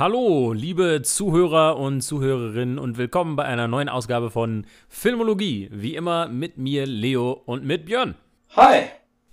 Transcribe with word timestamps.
Hallo, 0.00 0.54
liebe 0.54 1.02
Zuhörer 1.02 1.76
und 1.76 2.00
Zuhörerinnen 2.00 2.78
und 2.78 2.96
willkommen 2.96 3.36
bei 3.36 3.44
einer 3.44 3.68
neuen 3.68 3.90
Ausgabe 3.90 4.30
von 4.30 4.64
Filmologie. 4.88 5.68
Wie 5.70 5.94
immer 5.94 6.26
mit 6.26 6.56
mir, 6.56 6.86
Leo 6.86 7.32
und 7.32 7.66
mit 7.66 7.84
Björn. 7.84 8.14
Hi. 8.56 8.84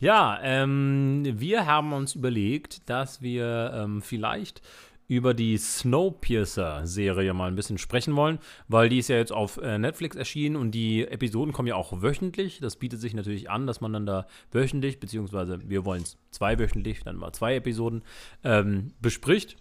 Ja, 0.02 0.38
ähm, 0.44 1.24
wir 1.26 1.68
haben 1.68 1.94
uns 1.94 2.16
überlegt, 2.16 2.90
dass 2.90 3.22
wir 3.22 3.72
ähm, 3.76 4.02
vielleicht 4.02 4.62
über 5.08 5.34
die 5.34 5.58
Snowpiercer-Serie 5.58 7.34
mal 7.34 7.48
ein 7.48 7.56
bisschen 7.56 7.78
sprechen 7.78 8.18
wollen, 8.18 8.38
weil 8.68 8.90
die 8.90 8.98
ist 8.98 9.08
ja 9.08 9.16
jetzt 9.16 9.32
auf 9.32 9.56
äh, 9.60 9.78
Netflix 9.78 10.18
erschienen 10.18 10.58
und 10.58 10.72
die 10.72 11.08
Episoden 11.08 11.54
kommen 11.54 11.70
ja 11.70 11.76
auch 11.76 12.02
wöchentlich. 12.02 12.60
Das 12.60 12.76
bietet 12.76 13.00
sich 13.00 13.14
natürlich 13.14 13.50
an, 13.50 13.68
dass 13.68 13.80
man 13.80 13.94
dann 13.94 14.06
da 14.06 14.28
wöchentlich, 14.52 15.00
beziehungsweise 15.00 15.62
wir 15.70 15.86
wollen 15.86 16.02
es 16.02 16.18
zweiwöchentlich, 16.32 17.06
dann 17.06 17.16
mal 17.16 17.32
zwei 17.32 17.56
Episoden 17.56 18.04
ähm, 18.44 18.92
bespricht. 19.00 19.56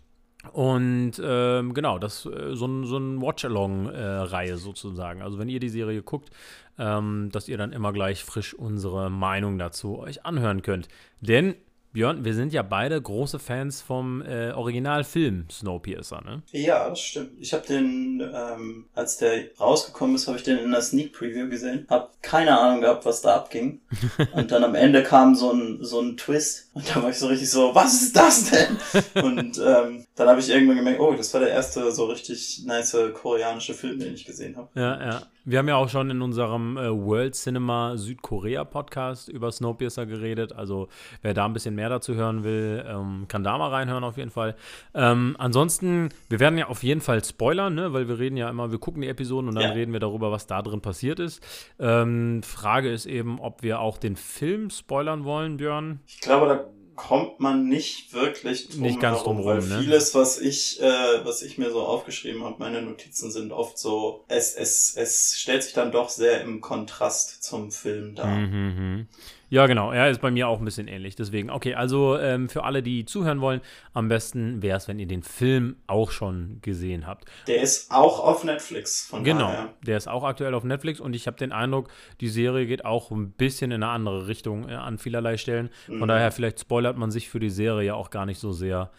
Und 0.52 1.12
ähm, 1.22 1.74
genau, 1.74 1.98
das 1.98 2.26
äh, 2.26 2.54
so 2.54 2.66
ein, 2.66 2.84
so 2.84 2.98
ein 2.98 3.20
Watch-Along-Reihe 3.20 4.52
äh, 4.52 4.56
sozusagen. 4.56 5.22
Also 5.22 5.38
wenn 5.38 5.48
ihr 5.48 5.60
die 5.60 5.68
Serie 5.68 6.02
guckt, 6.02 6.30
ähm, 6.78 7.30
dass 7.32 7.48
ihr 7.48 7.58
dann 7.58 7.72
immer 7.72 7.92
gleich 7.92 8.24
frisch 8.24 8.54
unsere 8.54 9.10
Meinung 9.10 9.58
dazu 9.58 9.98
euch 9.98 10.24
anhören 10.24 10.62
könnt. 10.62 10.88
Denn 11.20 11.54
Björn, 11.96 12.26
wir 12.26 12.34
sind 12.34 12.52
ja 12.52 12.60
beide 12.60 13.00
große 13.00 13.38
Fans 13.38 13.80
vom 13.80 14.20
äh, 14.20 14.50
Originalfilm 14.50 15.48
Snowpiercer, 15.50 16.20
ne? 16.20 16.42
Ja, 16.52 16.90
das 16.90 17.00
stimmt. 17.00 17.30
Ich 17.40 17.54
habe 17.54 17.66
den, 17.66 18.20
ähm, 18.34 18.84
als 18.94 19.16
der 19.16 19.44
rausgekommen 19.58 20.14
ist, 20.14 20.28
habe 20.28 20.36
ich 20.36 20.42
den 20.42 20.58
in 20.58 20.72
der 20.72 20.82
Sneak 20.82 21.14
Preview 21.14 21.48
gesehen. 21.48 21.86
Hab 21.88 22.22
keine 22.22 22.60
Ahnung 22.60 22.82
gehabt, 22.82 23.06
was 23.06 23.22
da 23.22 23.36
abging. 23.36 23.80
und 24.34 24.52
dann 24.52 24.62
am 24.62 24.74
Ende 24.74 25.02
kam 25.04 25.34
so 25.34 25.50
ein, 25.50 25.78
so 25.80 26.02
ein 26.02 26.18
Twist 26.18 26.68
und 26.74 26.86
da 26.94 27.02
war 27.02 27.08
ich 27.08 27.16
so 27.16 27.28
richtig 27.28 27.50
so, 27.50 27.74
was 27.74 28.02
ist 28.02 28.14
das 28.14 28.50
denn? 28.50 29.24
und 29.24 29.58
ähm, 29.58 30.04
dann 30.16 30.28
habe 30.28 30.40
ich 30.40 30.50
irgendwann 30.50 30.76
gemerkt, 30.76 31.00
oh, 31.00 31.14
das 31.14 31.32
war 31.32 31.40
der 31.40 31.48
erste 31.48 31.90
so 31.92 32.04
richtig 32.04 32.62
nice 32.66 32.94
koreanische 33.14 33.72
Film, 33.72 33.98
den 34.00 34.12
ich 34.12 34.26
gesehen 34.26 34.58
habe. 34.58 34.68
Ja, 34.74 35.02
ja. 35.02 35.22
Wir 35.48 35.60
haben 35.60 35.68
ja 35.68 35.76
auch 35.76 35.88
schon 35.88 36.10
in 36.10 36.22
unserem 36.22 36.76
äh, 36.76 36.90
World 36.90 37.36
Cinema 37.36 37.96
Südkorea 37.96 38.64
Podcast 38.64 39.28
über 39.28 39.52
Snowpiercer 39.52 40.04
geredet. 40.04 40.52
Also 40.52 40.88
wer 41.22 41.34
da 41.34 41.44
ein 41.44 41.52
bisschen 41.52 41.76
mehr 41.76 41.88
dazu 41.88 42.16
hören 42.16 42.42
will, 42.42 42.84
ähm, 42.84 43.26
kann 43.28 43.44
da 43.44 43.56
mal 43.56 43.70
reinhören 43.70 44.02
auf 44.02 44.16
jeden 44.16 44.32
Fall. 44.32 44.56
Ähm, 44.92 45.36
ansonsten, 45.38 46.08
wir 46.28 46.40
werden 46.40 46.58
ja 46.58 46.66
auf 46.66 46.82
jeden 46.82 47.00
Fall 47.00 47.24
spoilern, 47.24 47.76
ne? 47.76 47.92
weil 47.92 48.08
wir 48.08 48.18
reden 48.18 48.36
ja 48.36 48.50
immer, 48.50 48.72
wir 48.72 48.80
gucken 48.80 49.02
die 49.02 49.08
Episoden 49.08 49.48
und 49.48 49.54
dann 49.54 49.62
ja. 49.62 49.70
reden 49.70 49.92
wir 49.92 50.00
darüber, 50.00 50.32
was 50.32 50.48
da 50.48 50.62
drin 50.62 50.80
passiert 50.80 51.20
ist. 51.20 51.40
Ähm, 51.78 52.42
Frage 52.42 52.90
ist 52.90 53.06
eben, 53.06 53.38
ob 53.38 53.62
wir 53.62 53.78
auch 53.78 53.98
den 53.98 54.16
Film 54.16 54.68
spoilern 54.70 55.22
wollen, 55.22 55.58
Björn. 55.58 56.00
Ich 56.08 56.22
glaube, 56.22 56.48
da 56.48 56.64
kommt 56.96 57.40
man 57.40 57.68
nicht 57.68 58.12
wirklich 58.12 58.68
drum 58.68 58.80
nicht 58.80 59.00
ganz 59.00 59.18
herum, 59.18 59.44
weil 59.44 59.60
ne? 59.60 59.80
vieles, 59.80 60.14
was 60.14 60.40
ich, 60.40 60.80
äh, 60.80 61.24
was 61.24 61.42
ich 61.42 61.58
mir 61.58 61.70
so 61.70 61.82
aufgeschrieben 61.82 62.42
habe, 62.44 62.56
meine 62.58 62.82
Notizen 62.82 63.30
sind 63.30 63.52
oft 63.52 63.78
so, 63.78 64.24
es, 64.28 64.54
es, 64.54 64.96
es 64.96 65.38
stellt 65.38 65.62
sich 65.62 65.74
dann 65.74 65.92
doch 65.92 66.08
sehr 66.08 66.40
im 66.40 66.60
Kontrast 66.60 67.44
zum 67.44 67.70
Film 67.70 68.14
dar. 68.14 68.26
Mhm, 68.26 68.76
mhm. 68.76 69.08
Ja, 69.48 69.66
genau. 69.66 69.92
Er 69.92 70.10
ist 70.10 70.20
bei 70.20 70.30
mir 70.30 70.48
auch 70.48 70.58
ein 70.58 70.64
bisschen 70.64 70.88
ähnlich. 70.88 71.14
Deswegen, 71.14 71.50
okay, 71.50 71.74
also 71.74 72.18
ähm, 72.18 72.48
für 72.48 72.64
alle, 72.64 72.82
die 72.82 73.04
zuhören 73.04 73.40
wollen, 73.40 73.60
am 73.92 74.08
besten 74.08 74.62
wäre 74.62 74.76
es, 74.76 74.88
wenn 74.88 74.98
ihr 74.98 75.06
den 75.06 75.22
Film 75.22 75.76
auch 75.86 76.10
schon 76.10 76.58
gesehen 76.62 77.06
habt. 77.06 77.28
Der 77.46 77.60
ist 77.62 77.92
auch 77.92 78.20
auf 78.20 78.44
Netflix, 78.44 79.06
von 79.06 79.22
Genau, 79.22 79.48
daher. 79.48 79.74
der 79.86 79.96
ist 79.96 80.08
auch 80.08 80.24
aktuell 80.24 80.54
auf 80.54 80.64
Netflix 80.64 81.00
und 81.00 81.14
ich 81.14 81.26
habe 81.26 81.36
den 81.36 81.52
Eindruck, 81.52 81.88
die 82.20 82.28
Serie 82.28 82.66
geht 82.66 82.84
auch 82.84 83.10
ein 83.10 83.30
bisschen 83.30 83.70
in 83.70 83.82
eine 83.82 83.92
andere 83.92 84.26
Richtung 84.26 84.68
äh, 84.68 84.74
an 84.74 84.98
vielerlei 84.98 85.36
Stellen. 85.36 85.70
Von 85.86 85.98
mhm. 85.98 86.08
daher, 86.08 86.32
vielleicht 86.32 86.60
spoilert 86.60 86.96
man 86.96 87.10
sich 87.10 87.28
für 87.28 87.40
die 87.40 87.50
Serie 87.50 87.86
ja 87.86 87.94
auch 87.94 88.10
gar 88.10 88.26
nicht 88.26 88.40
so 88.40 88.52
sehr 88.52 88.90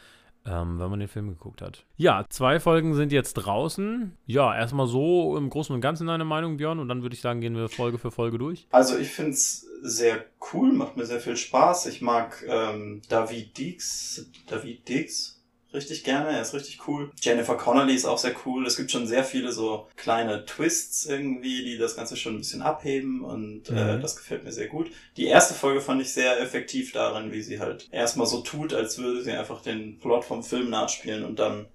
ähm, 0.47 0.79
wenn 0.79 0.89
man 0.89 0.99
den 0.99 1.09
Film 1.09 1.29
geguckt 1.29 1.61
hat. 1.61 1.85
Ja, 1.97 2.25
zwei 2.29 2.59
Folgen 2.59 2.95
sind 2.95 3.11
jetzt 3.11 3.33
draußen. 3.33 4.15
Ja, 4.25 4.55
erstmal 4.55 4.87
so 4.87 5.37
im 5.37 5.49
Großen 5.49 5.73
und 5.75 5.81
Ganzen 5.81 6.07
deine 6.07 6.25
Meinung, 6.25 6.57
Björn, 6.57 6.79
und 6.79 6.87
dann 6.87 7.01
würde 7.01 7.15
ich 7.15 7.21
sagen, 7.21 7.41
gehen 7.41 7.55
wir 7.55 7.69
Folge 7.69 7.97
für 7.97 8.11
Folge 8.11 8.37
durch. 8.37 8.67
Also 8.71 8.97
ich 8.97 9.09
finde 9.09 9.31
es 9.31 9.67
sehr 9.81 10.25
cool, 10.53 10.71
macht 10.71 10.97
mir 10.97 11.05
sehr 11.05 11.19
viel 11.19 11.37
Spaß. 11.37 11.87
Ich 11.87 12.01
mag 12.01 12.43
ähm, 12.47 13.01
David 13.09 13.57
Dix, 13.57 14.29
David 14.47 14.87
Dix, 14.87 15.36
richtig 15.77 16.03
gerne, 16.03 16.31
er 16.31 16.41
ist 16.41 16.53
richtig 16.53 16.87
cool. 16.87 17.11
Jennifer 17.21 17.55
Connolly 17.55 17.93
ist 17.93 18.05
auch 18.05 18.17
sehr 18.17 18.35
cool. 18.45 18.65
Es 18.65 18.75
gibt 18.75 18.91
schon 18.91 19.07
sehr 19.07 19.23
viele 19.23 19.51
so 19.51 19.87
kleine 19.95 20.45
Twists 20.45 21.05
irgendwie, 21.05 21.63
die 21.63 21.77
das 21.77 21.95
Ganze 21.95 22.17
schon 22.17 22.35
ein 22.35 22.39
bisschen 22.39 22.61
abheben 22.61 23.23
und 23.23 23.69
äh, 23.69 23.71
mhm. 23.71 23.77
äh, 23.77 23.99
das 23.99 24.17
gefällt 24.17 24.43
mir 24.43 24.51
sehr 24.51 24.67
gut. 24.67 24.91
Die 25.15 25.25
erste 25.25 25.53
Folge 25.53 25.79
fand 25.79 26.01
ich 26.01 26.11
sehr 26.11 26.41
effektiv 26.41 26.91
darin, 26.91 27.31
wie 27.31 27.41
sie 27.41 27.59
halt 27.59 27.87
erstmal 27.91 28.27
so 28.27 28.41
tut, 28.41 28.73
als 28.73 28.97
würde 28.97 29.23
sie 29.23 29.31
einfach 29.31 29.61
den 29.61 29.97
Plot 29.99 30.25
vom 30.25 30.43
Film 30.43 30.69
nachspielen 30.69 31.23
und 31.23 31.39
dann 31.39 31.67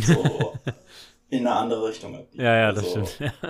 so 0.00 0.58
in 1.30 1.46
eine 1.46 1.56
andere 1.56 1.88
Richtung 1.88 2.16
abbiegen. 2.16 2.42
Ja, 2.42 2.56
ja, 2.56 2.72
das 2.72 2.84
also, 2.84 3.06
stimmt. 3.06 3.32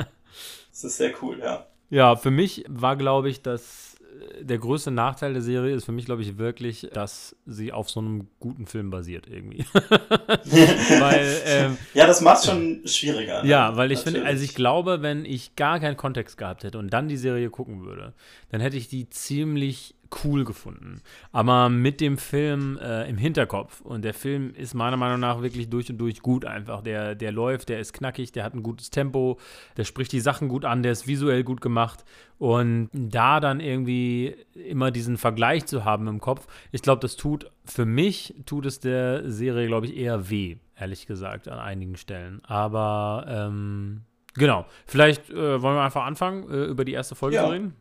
das 0.70 0.84
ist 0.84 0.96
sehr 0.96 1.14
cool, 1.22 1.38
ja. 1.38 1.66
Ja, 1.90 2.16
für 2.16 2.30
mich 2.30 2.64
war, 2.68 2.96
glaube 2.96 3.28
ich, 3.28 3.42
dass 3.42 3.91
der 4.40 4.58
größte 4.58 4.90
Nachteil 4.90 5.32
der 5.32 5.42
Serie 5.42 5.74
ist 5.74 5.84
für 5.84 5.92
mich, 5.92 6.04
glaube 6.04 6.22
ich, 6.22 6.38
wirklich, 6.38 6.88
dass 6.92 7.36
sie 7.46 7.72
auf 7.72 7.90
so 7.90 8.00
einem 8.00 8.28
guten 8.40 8.66
Film 8.66 8.90
basiert 8.90 9.26
irgendwie. 9.28 9.64
weil, 9.74 11.42
ähm, 11.46 11.78
ja, 11.94 12.06
das 12.06 12.20
macht 12.20 12.38
es 12.38 12.46
schon 12.46 12.82
schwieriger. 12.86 13.42
Ne? 13.42 13.48
Ja, 13.48 13.76
weil 13.76 13.92
ich 13.92 14.00
finde, 14.00 14.24
also 14.24 14.42
ich 14.44 14.54
glaube, 14.54 15.02
wenn 15.02 15.24
ich 15.24 15.56
gar 15.56 15.80
keinen 15.80 15.96
Kontext 15.96 16.36
gehabt 16.36 16.64
hätte 16.64 16.78
und 16.78 16.92
dann 16.92 17.08
die 17.08 17.16
Serie 17.16 17.50
gucken 17.50 17.84
würde, 17.84 18.12
dann 18.50 18.60
hätte 18.60 18.76
ich 18.76 18.88
die 18.88 19.08
ziemlich 19.08 19.94
cool 20.24 20.44
gefunden. 20.44 21.02
Aber 21.32 21.68
mit 21.68 22.00
dem 22.00 22.18
Film 22.18 22.78
äh, 22.82 23.08
im 23.08 23.16
Hinterkopf. 23.18 23.80
Und 23.80 24.04
der 24.04 24.14
Film 24.14 24.54
ist 24.54 24.74
meiner 24.74 24.96
Meinung 24.96 25.20
nach 25.20 25.42
wirklich 25.42 25.68
durch 25.68 25.90
und 25.90 25.98
durch 25.98 26.20
gut 26.20 26.44
einfach. 26.44 26.82
Der, 26.82 27.14
der 27.14 27.32
läuft, 27.32 27.68
der 27.68 27.80
ist 27.80 27.92
knackig, 27.92 28.32
der 28.32 28.44
hat 28.44 28.54
ein 28.54 28.62
gutes 28.62 28.90
Tempo, 28.90 29.38
der 29.76 29.84
spricht 29.84 30.12
die 30.12 30.20
Sachen 30.20 30.48
gut 30.48 30.64
an, 30.64 30.82
der 30.82 30.92
ist 30.92 31.06
visuell 31.06 31.44
gut 31.44 31.60
gemacht. 31.60 32.04
Und 32.38 32.88
da 32.92 33.38
dann 33.38 33.60
irgendwie 33.60 34.34
immer 34.54 34.90
diesen 34.90 35.16
Vergleich 35.16 35.66
zu 35.66 35.84
haben 35.84 36.08
im 36.08 36.20
Kopf, 36.20 36.46
ich 36.72 36.82
glaube, 36.82 37.00
das 37.00 37.16
tut 37.16 37.50
für 37.64 37.84
mich, 37.84 38.34
tut 38.46 38.66
es 38.66 38.80
der 38.80 39.30
Serie, 39.30 39.68
glaube 39.68 39.86
ich, 39.86 39.96
eher 39.96 40.28
weh, 40.28 40.56
ehrlich 40.76 41.06
gesagt, 41.06 41.48
an 41.48 41.58
einigen 41.58 41.96
Stellen. 41.96 42.44
Aber 42.44 43.24
ähm, 43.28 44.02
genau, 44.34 44.66
vielleicht 44.86 45.30
äh, 45.30 45.62
wollen 45.62 45.76
wir 45.76 45.82
einfach 45.82 46.04
anfangen, 46.04 46.50
äh, 46.50 46.64
über 46.64 46.84
die 46.84 46.92
erste 46.92 47.14
Folge 47.14 47.36
ja. 47.36 47.44
zu 47.44 47.50
reden. 47.50 47.74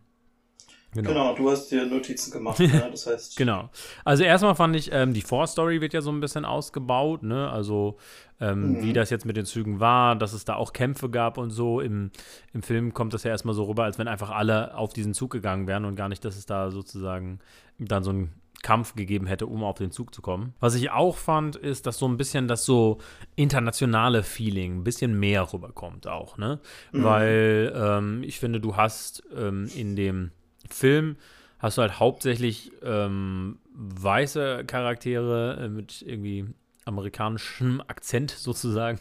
Genau. 0.94 1.10
genau. 1.10 1.36
du 1.36 1.50
hast 1.50 1.70
dir 1.70 1.86
Notizen 1.86 2.32
gemacht, 2.32 2.60
ne? 2.60 2.88
das 2.92 3.08
heißt. 3.08 3.38
genau. 3.38 3.70
Also 4.04 4.24
erstmal 4.24 4.56
fand 4.56 4.76
ich, 4.76 4.92
ähm, 4.92 5.14
die 5.14 5.22
Vorstory 5.22 5.80
wird 5.80 5.94
ja 5.94 6.02
so 6.02 6.12
ein 6.12 6.20
bisschen 6.20 6.44
ausgebaut, 6.44 7.24
ne? 7.24 7.50
Also 7.50 7.98
ähm, 8.42 8.74
mhm. 8.74 8.82
wie 8.82 8.94
das 8.94 9.10
jetzt 9.10 9.26
mit 9.26 9.38
den 9.38 9.46
Zügen 9.46 9.80
war, 9.80 10.16
dass 10.16 10.34
es 10.34 10.44
da 10.44 10.56
auch 10.56 10.74
Kämpfe 10.74 11.10
gab 11.10 11.38
und 11.38 11.52
so. 11.52 11.80
Im, 11.80 12.12
Im 12.54 12.62
Film 12.62 12.94
kommt 12.94 13.14
das 13.14 13.24
ja 13.24 13.32
erstmal 13.32 13.56
so 13.56 13.64
rüber, 13.64 13.84
als 13.84 14.00
wenn 14.00 14.08
einfach 14.08 14.32
alle 14.32 14.76
auf 14.76 14.92
diesen 14.92 15.14
Zug 15.14 15.32
gegangen 15.32 15.68
wären 15.68 15.86
und 15.86 15.96
gar 15.96 16.10
nicht, 16.10 16.26
dass 16.26 16.36
es 16.36 16.46
da 16.46 16.72
sozusagen 16.72 17.40
dann 17.80 18.04
so 18.04 18.12
ein 18.12 18.34
Kampf 18.62 18.96
gegeben 18.96 19.26
hätte, 19.26 19.48
um 19.48 19.64
auf 19.64 19.78
den 19.78 19.92
Zug 19.92 20.14
zu 20.14 20.22
kommen. 20.22 20.54
Was 20.60 20.76
ich 20.76 20.92
auch 20.92 21.18
fand, 21.18 21.56
ist, 21.56 21.88
dass 21.88 21.98
so 21.98 22.08
ein 22.08 22.18
bisschen 22.18 22.48
das 22.48 22.66
so 22.66 23.00
internationale 23.36 24.24
Feeling 24.24 24.80
ein 24.80 24.84
bisschen 24.84 25.20
mehr 25.20 25.52
rüberkommt 25.52 26.08
auch, 26.08 26.38
ne? 26.38 26.60
Mhm. 26.92 27.04
Weil 27.04 27.74
ähm, 27.76 28.24
ich 28.24 28.40
finde, 28.40 28.60
du 28.60 28.76
hast 28.76 29.24
ähm, 29.36 29.70
in 29.76 29.96
dem 29.96 30.32
Film 30.74 31.18
hast 31.60 31.78
du 31.78 31.82
halt 31.82 32.00
hauptsächlich 32.00 32.72
ähm, 32.84 33.60
weiße 33.74 34.64
Charaktere 34.66 35.58
äh, 35.62 35.68
mit 35.70 36.02
irgendwie 36.02 36.46
amerikanischem 36.86 37.82
Akzent 37.88 38.32
sozusagen. 38.32 39.00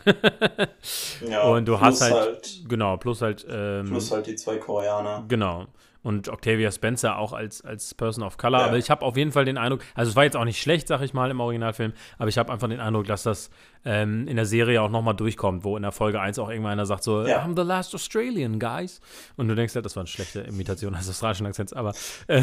ja, 1.29 1.43
und 1.45 1.67
du 1.67 1.81
hast 1.81 2.03
halt, 2.03 2.15
halt, 2.15 2.65
genau, 2.69 2.97
plus 2.97 3.23
halt 3.23 3.47
ähm, 3.49 3.87
plus 3.87 4.11
halt 4.11 4.27
die 4.27 4.37
zwei 4.37 4.59
Koreaner. 4.59 5.25
Genau 5.29 5.67
und 6.03 6.29
Octavia 6.29 6.71
Spencer 6.73 7.19
auch 7.19 7.33
als, 7.33 7.63
als 7.63 7.95
Person 7.95 8.25
of 8.25 8.39
Color. 8.39 8.61
Ja. 8.61 8.67
Aber 8.67 8.79
ich 8.79 8.91
habe 8.91 9.05
auf 9.05 9.17
jeden 9.17 9.33
Fall 9.33 9.45
den 9.45 9.59
Eindruck, 9.59 9.83
also 9.95 10.11
es 10.11 10.17
war 10.17 10.25
jetzt 10.25 10.37
auch 10.37 10.45
nicht 10.45 10.61
schlecht, 10.61 10.89
sag 10.89 11.03
ich 11.03 11.13
mal, 11.13 11.31
im 11.31 11.41
Originalfilm, 11.41 11.93
aber 12.19 12.29
ich 12.29 12.39
habe 12.39 12.53
einfach 12.53 12.69
den 12.69 12.81
Eindruck, 12.81 13.07
dass 13.07 13.23
das 13.23 13.51
ähm, 13.85 14.29
in 14.29 14.37
der 14.37 14.47
Serie 14.47 14.83
auch 14.83 14.91
nochmal 14.91 15.15
durchkommt, 15.15 15.65
wo 15.65 15.77
in 15.77 15.83
der 15.83 15.93
Folge 15.93 16.21
1 16.21 16.39
auch 16.39 16.51
irgendwann 16.51 16.73
einer 16.73 16.87
sagt 16.87 17.03
so, 17.03 17.27
ja. 17.27 17.45
I'm 17.45 17.57
the 17.57 17.67
last 17.67 17.95
Australian, 17.95 18.59
guys. 18.59 19.01
Und 19.37 19.49
du 19.49 19.55
denkst 19.55 19.75
ja, 19.75 19.81
das 19.81 19.97
war 19.97 20.03
eine 20.03 20.09
schlechte 20.09 20.41
Imitation 20.41 20.93
des 20.93 21.09
australischen 21.09 21.47
Akzents, 21.47 21.73
aber, 21.73 21.95
äh, 22.27 22.43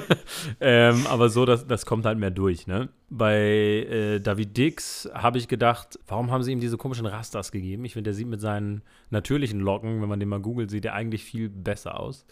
ähm, 0.60 1.06
aber 1.08 1.28
so, 1.28 1.44
das, 1.44 1.66
das 1.66 1.86
kommt 1.86 2.04
halt 2.06 2.18
mehr 2.18 2.30
durch, 2.30 2.66
ne? 2.66 2.88
Bei 3.08 3.36
äh, 3.36 4.20
David 4.20 4.56
Dix 4.56 5.08
habe 5.14 5.38
ich 5.38 5.46
gedacht, 5.46 5.98
warum 6.08 6.32
haben 6.32 6.42
sie 6.42 6.50
ihm 6.50 6.58
diese 6.58 6.76
komischen 6.76 7.06
Rastas 7.06 7.52
gegeben? 7.52 7.84
Ich 7.84 7.92
finde, 7.92 8.10
der 8.10 8.14
sieht 8.14 8.26
mit 8.26 8.40
seinen 8.40 8.82
natürlichen 9.10 9.60
Locken, 9.60 10.02
wenn 10.02 10.08
man 10.08 10.18
den 10.18 10.28
mal 10.28 10.40
googelt, 10.40 10.70
sieht 10.70 10.84
er 10.84 10.94
eigentlich 10.94 11.22
viel 11.22 11.48
besser 11.48 12.00
aus. 12.00 12.26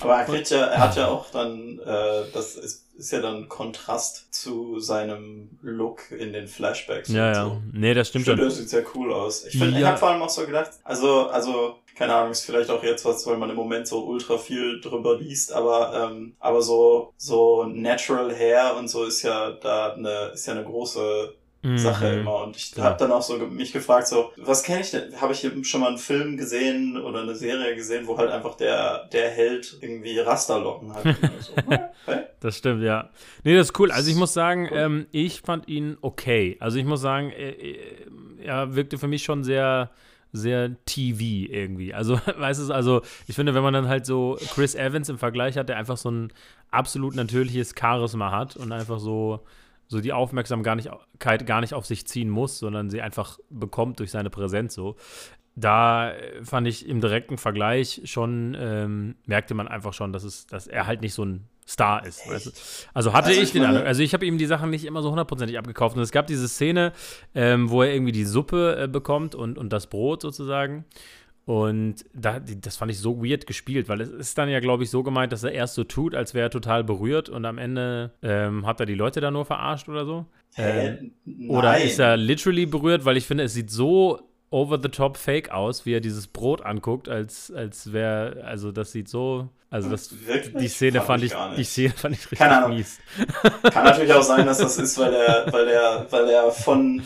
Aber 0.00 0.16
er, 0.16 0.24
kriegt 0.24 0.50
ja, 0.50 0.66
er 0.66 0.78
hat 0.78 0.96
ja 0.96 1.08
auch 1.08 1.30
dann, 1.30 1.78
äh, 1.78 2.24
das 2.32 2.56
ist, 2.56 2.86
ist 2.96 3.12
ja 3.12 3.20
dann 3.20 3.48
Kontrast 3.48 4.32
zu 4.34 4.78
seinem 4.80 5.58
Look 5.62 6.10
in 6.10 6.32
den 6.32 6.46
Flashbacks. 6.46 7.08
Ja, 7.08 7.32
ja. 7.32 7.44
So. 7.44 7.62
Nee, 7.72 7.94
das 7.94 8.08
stimmt 8.08 8.22
ich 8.22 8.30
finde, 8.30 8.44
Das 8.44 8.56
sieht 8.56 8.70
sehr 8.70 8.84
cool 8.94 9.12
aus. 9.12 9.44
Ich, 9.44 9.58
find, 9.58 9.72
ja. 9.72 9.78
ich 9.78 9.84
habe 9.84 9.98
vor 9.98 10.10
allem 10.10 10.22
auch 10.22 10.30
so 10.30 10.46
gedacht, 10.46 10.70
also, 10.84 11.28
also, 11.28 11.78
keine 11.96 12.14
Ahnung, 12.14 12.32
ist 12.32 12.44
vielleicht 12.44 12.70
auch 12.70 12.82
jetzt 12.82 13.04
was, 13.04 13.26
weil 13.26 13.36
man 13.36 13.50
im 13.50 13.56
Moment 13.56 13.86
so 13.86 14.04
ultra 14.04 14.38
viel 14.38 14.80
drüber 14.80 15.18
liest, 15.18 15.52
aber, 15.52 16.10
ähm, 16.10 16.36
aber 16.38 16.62
so, 16.62 17.12
so 17.16 17.64
Natural 17.64 18.34
Hair 18.34 18.76
und 18.78 18.88
so 18.88 19.04
ist 19.04 19.22
ja 19.22 19.52
da 19.52 19.92
eine, 19.94 20.30
ist 20.34 20.46
ja 20.46 20.54
eine 20.54 20.64
große 20.64 21.34
mhm. 21.62 21.78
Sache 21.78 22.08
immer. 22.08 22.42
Und 22.44 22.56
ich 22.56 22.74
ja. 22.76 22.84
habe 22.84 22.98
dann 22.98 23.12
auch 23.12 23.22
so 23.22 23.38
mich 23.38 23.72
gefragt, 23.72 24.08
so, 24.08 24.32
was 24.36 24.62
kenne 24.62 24.80
ich 24.80 24.90
denn? 24.90 25.20
Habe 25.20 25.32
ich 25.32 25.48
schon 25.66 25.80
mal 25.80 25.88
einen 25.88 25.98
Film 25.98 26.36
gesehen 26.36 27.00
oder 27.00 27.22
eine 27.22 27.34
Serie 27.34 27.74
gesehen, 27.74 28.06
wo 28.06 28.18
halt 28.18 28.30
einfach 28.30 28.56
der, 28.56 29.08
der 29.12 29.30
Held 29.30 29.78
irgendwie 29.80 30.18
Rasterlocken 30.18 30.94
hat? 30.94 31.02
so, 31.40 31.52
okay. 31.56 32.24
Das 32.40 32.58
stimmt, 32.58 32.82
ja. 32.82 33.10
Nee, 33.44 33.56
das 33.56 33.70
ist 33.70 33.78
cool. 33.78 33.90
Also 33.90 34.10
ich 34.10 34.16
muss 34.16 34.32
sagen, 34.32 34.68
cool. 34.70 34.78
ähm, 34.78 35.06
ich 35.12 35.40
fand 35.40 35.68
ihn 35.68 35.96
okay. 36.00 36.56
Also 36.60 36.78
ich 36.78 36.84
muss 36.84 37.00
sagen, 37.00 37.30
er, 37.30 37.54
er 38.44 38.74
wirkte 38.74 38.98
für 38.98 39.08
mich 39.08 39.22
schon 39.22 39.44
sehr 39.44 39.90
sehr 40.34 40.74
TV 40.86 41.52
irgendwie. 41.52 41.92
Also, 41.92 42.18
weißt 42.38 42.68
du, 42.68 42.72
also 42.72 43.02
ich 43.26 43.34
finde, 43.36 43.54
wenn 43.54 43.62
man 43.62 43.74
dann 43.74 43.88
halt 43.88 44.06
so 44.06 44.38
Chris 44.54 44.74
Evans 44.74 45.08
im 45.08 45.18
Vergleich 45.18 45.58
hat, 45.58 45.68
der 45.68 45.76
einfach 45.76 45.98
so 45.98 46.10
ein 46.10 46.32
absolut 46.70 47.14
natürliches 47.14 47.74
Charisma 47.78 48.30
hat 48.30 48.56
und 48.56 48.72
einfach 48.72 48.98
so, 48.98 49.40
so 49.92 50.00
die 50.00 50.12
Aufmerksamkeit 50.12 51.46
gar 51.46 51.60
nicht 51.60 51.74
auf 51.74 51.86
sich 51.86 52.06
ziehen 52.06 52.30
muss, 52.30 52.58
sondern 52.58 52.90
sie 52.90 53.02
einfach 53.02 53.38
bekommt 53.50 54.00
durch 54.00 54.10
seine 54.10 54.30
Präsenz 54.30 54.74
so. 54.74 54.96
Da 55.54 56.12
fand 56.42 56.66
ich 56.66 56.88
im 56.88 57.02
direkten 57.02 57.36
Vergleich 57.36 58.00
schon, 58.04 58.56
ähm, 58.58 59.16
merkte 59.26 59.52
man 59.52 59.68
einfach 59.68 59.92
schon, 59.92 60.12
dass, 60.12 60.24
es, 60.24 60.46
dass 60.46 60.66
er 60.66 60.86
halt 60.86 61.02
nicht 61.02 61.12
so 61.12 61.26
ein 61.26 61.46
Star 61.68 62.06
ist. 62.06 62.26
Weißt 62.26 62.46
du? 62.46 62.50
Also 62.94 63.12
hatte 63.12 63.28
also 63.28 63.40
ich, 63.40 63.48
ich 63.48 63.52
den 63.52 63.64
Eindruck. 63.64 63.84
Also 63.84 64.02
ich 64.02 64.14
habe 64.14 64.24
ihm 64.24 64.38
die 64.38 64.46
Sachen 64.46 64.70
nicht 64.70 64.86
immer 64.86 65.02
so 65.02 65.10
hundertprozentig 65.10 65.58
abgekauft. 65.58 65.94
Und 65.96 66.02
es 66.02 66.10
gab 66.10 66.26
diese 66.26 66.48
Szene, 66.48 66.92
ähm, 67.34 67.70
wo 67.70 67.82
er 67.82 67.92
irgendwie 67.92 68.12
die 68.12 68.24
Suppe 68.24 68.84
äh, 68.84 68.88
bekommt 68.88 69.34
und, 69.34 69.58
und 69.58 69.72
das 69.74 69.86
Brot 69.86 70.22
sozusagen. 70.22 70.86
Und 71.44 72.04
da, 72.14 72.38
das 72.38 72.76
fand 72.76 72.92
ich 72.92 72.98
so 72.98 73.24
weird 73.24 73.46
gespielt, 73.46 73.88
weil 73.88 74.00
es 74.00 74.10
ist 74.10 74.38
dann 74.38 74.48
ja, 74.48 74.60
glaube 74.60 74.84
ich, 74.84 74.90
so 74.90 75.02
gemeint, 75.02 75.32
dass 75.32 75.42
er 75.42 75.52
erst 75.52 75.74
so 75.74 75.82
tut, 75.82 76.14
als 76.14 76.34
wäre 76.34 76.46
er 76.46 76.50
total 76.50 76.84
berührt 76.84 77.28
und 77.28 77.44
am 77.44 77.58
Ende 77.58 78.12
ähm, 78.22 78.64
hat 78.64 78.78
er 78.78 78.86
die 78.86 78.94
Leute 78.94 79.20
da 79.20 79.30
nur 79.30 79.44
verarscht 79.44 79.88
oder 79.88 80.04
so. 80.04 80.26
Ähm, 80.56 81.12
oder 81.48 81.80
ist 81.80 81.98
er 81.98 82.16
literally 82.16 82.66
berührt, 82.66 83.04
weil 83.04 83.16
ich 83.16 83.26
finde, 83.26 83.44
es 83.44 83.54
sieht 83.54 83.70
so 83.70 84.20
over-the-top 84.50 85.16
fake 85.16 85.50
aus, 85.50 85.86
wie 85.86 85.94
er 85.94 86.00
dieses 86.00 86.26
Brot 86.26 86.62
anguckt, 86.62 87.08
als, 87.08 87.50
als 87.50 87.92
wäre, 87.92 88.44
also 88.44 88.70
das 88.70 88.92
sieht 88.92 89.08
so, 89.08 89.48
also 89.70 89.88
das, 89.88 90.14
Wirklich? 90.26 90.54
die 90.54 90.68
Szene 90.68 91.00
fand, 91.00 91.24
fand 91.24 91.52
ich, 91.52 91.56
die 91.56 91.64
Szene 91.64 91.94
fand 91.96 92.14
ich 92.14 92.20
richtig 92.30 92.38
Keine 92.38 92.58
Ahnung. 92.58 92.76
mies. 92.76 92.98
Kann 93.62 93.84
natürlich 93.84 94.12
auch 94.12 94.22
sein, 94.22 94.44
dass 94.44 94.58
das 94.58 94.76
ist, 94.76 94.98
weil 94.98 95.14
er, 95.14 95.50
weil 95.50 95.66
er, 95.68 96.06
weil 96.10 96.28
er 96.28 96.50
von, 96.50 97.02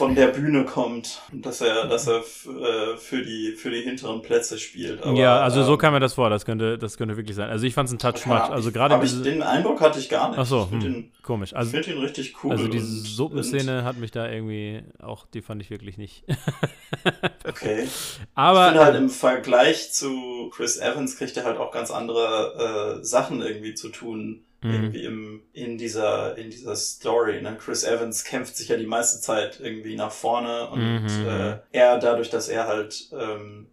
von 0.00 0.14
der 0.14 0.28
Bühne 0.28 0.64
kommt, 0.64 1.20
dass 1.30 1.60
er, 1.60 1.86
dass 1.86 2.06
er 2.06 2.20
äh, 2.20 2.96
für 2.96 3.22
die 3.22 3.52
für 3.52 3.70
die 3.70 3.82
hinteren 3.82 4.22
Plätze 4.22 4.58
spielt. 4.58 5.02
Aber, 5.02 5.12
ja, 5.12 5.40
also 5.40 5.60
ähm, 5.60 5.66
so 5.66 5.76
kam 5.76 5.92
mir 5.92 6.00
das 6.00 6.14
vor. 6.14 6.30
Das 6.30 6.46
könnte 6.46 6.78
das 6.78 6.96
könnte 6.96 7.18
wirklich 7.18 7.36
sein. 7.36 7.50
Also 7.50 7.66
ich 7.66 7.74
fand 7.74 7.90
es 7.90 7.92
ein 7.92 7.98
Touch 7.98 8.24
Match. 8.24 8.48
Also 8.48 8.72
gerade 8.72 8.98
diese... 8.98 9.20
den 9.20 9.42
Eindruck 9.42 9.82
hatte 9.82 9.98
ich 9.98 10.08
gar 10.08 10.30
nicht. 10.30 10.38
Ach 10.38 10.46
so, 10.46 10.70
hm, 10.70 10.80
den, 10.80 11.12
komisch. 11.22 11.54
Also, 11.54 11.76
ich 11.76 11.84
finde 11.84 11.98
ihn 11.98 12.02
richtig 12.02 12.34
cool. 12.42 12.52
Also 12.52 12.66
diese 12.66 12.86
Suppenszene 12.86 13.84
hat 13.84 13.98
mich 13.98 14.10
da 14.10 14.26
irgendwie 14.26 14.84
auch, 15.02 15.26
die 15.26 15.42
fand 15.42 15.60
ich 15.60 15.68
wirklich 15.68 15.98
nicht. 15.98 16.24
okay. 17.46 17.86
Aber 18.34 18.68
ich 18.68 18.68
finde 18.68 18.84
halt 18.86 18.96
im 18.96 19.10
Vergleich 19.10 19.92
zu 19.92 20.50
Chris 20.54 20.78
Evans 20.78 21.18
kriegt 21.18 21.36
er 21.36 21.44
halt 21.44 21.58
auch 21.58 21.72
ganz 21.72 21.90
andere 21.90 23.00
äh, 23.00 23.04
Sachen 23.04 23.42
irgendwie 23.42 23.74
zu 23.74 23.90
tun 23.90 24.46
mhm. 24.62 24.72
irgendwie 24.72 25.04
im, 25.04 25.42
in 25.52 25.78
dieser, 25.78 26.36
in 26.36 26.50
dieser 26.50 26.76
Story. 26.76 27.40
Ne? 27.42 27.56
Chris 27.58 27.84
Evans 27.84 28.24
kämpft 28.24 28.56
sich 28.56 28.68
ja 28.68 28.76
die 28.76 28.86
meiste 28.86 29.20
Zeit 29.20 29.60
irgendwie 29.60 29.96
nach 29.96 30.12
vorne 30.12 30.68
und 30.70 31.02
mhm. 31.02 31.26
äh, 31.26 31.58
er 31.72 31.98
dadurch, 31.98 32.30
dass 32.30 32.48
er 32.48 32.66
halt 32.66 33.08
ähm, 33.12 33.66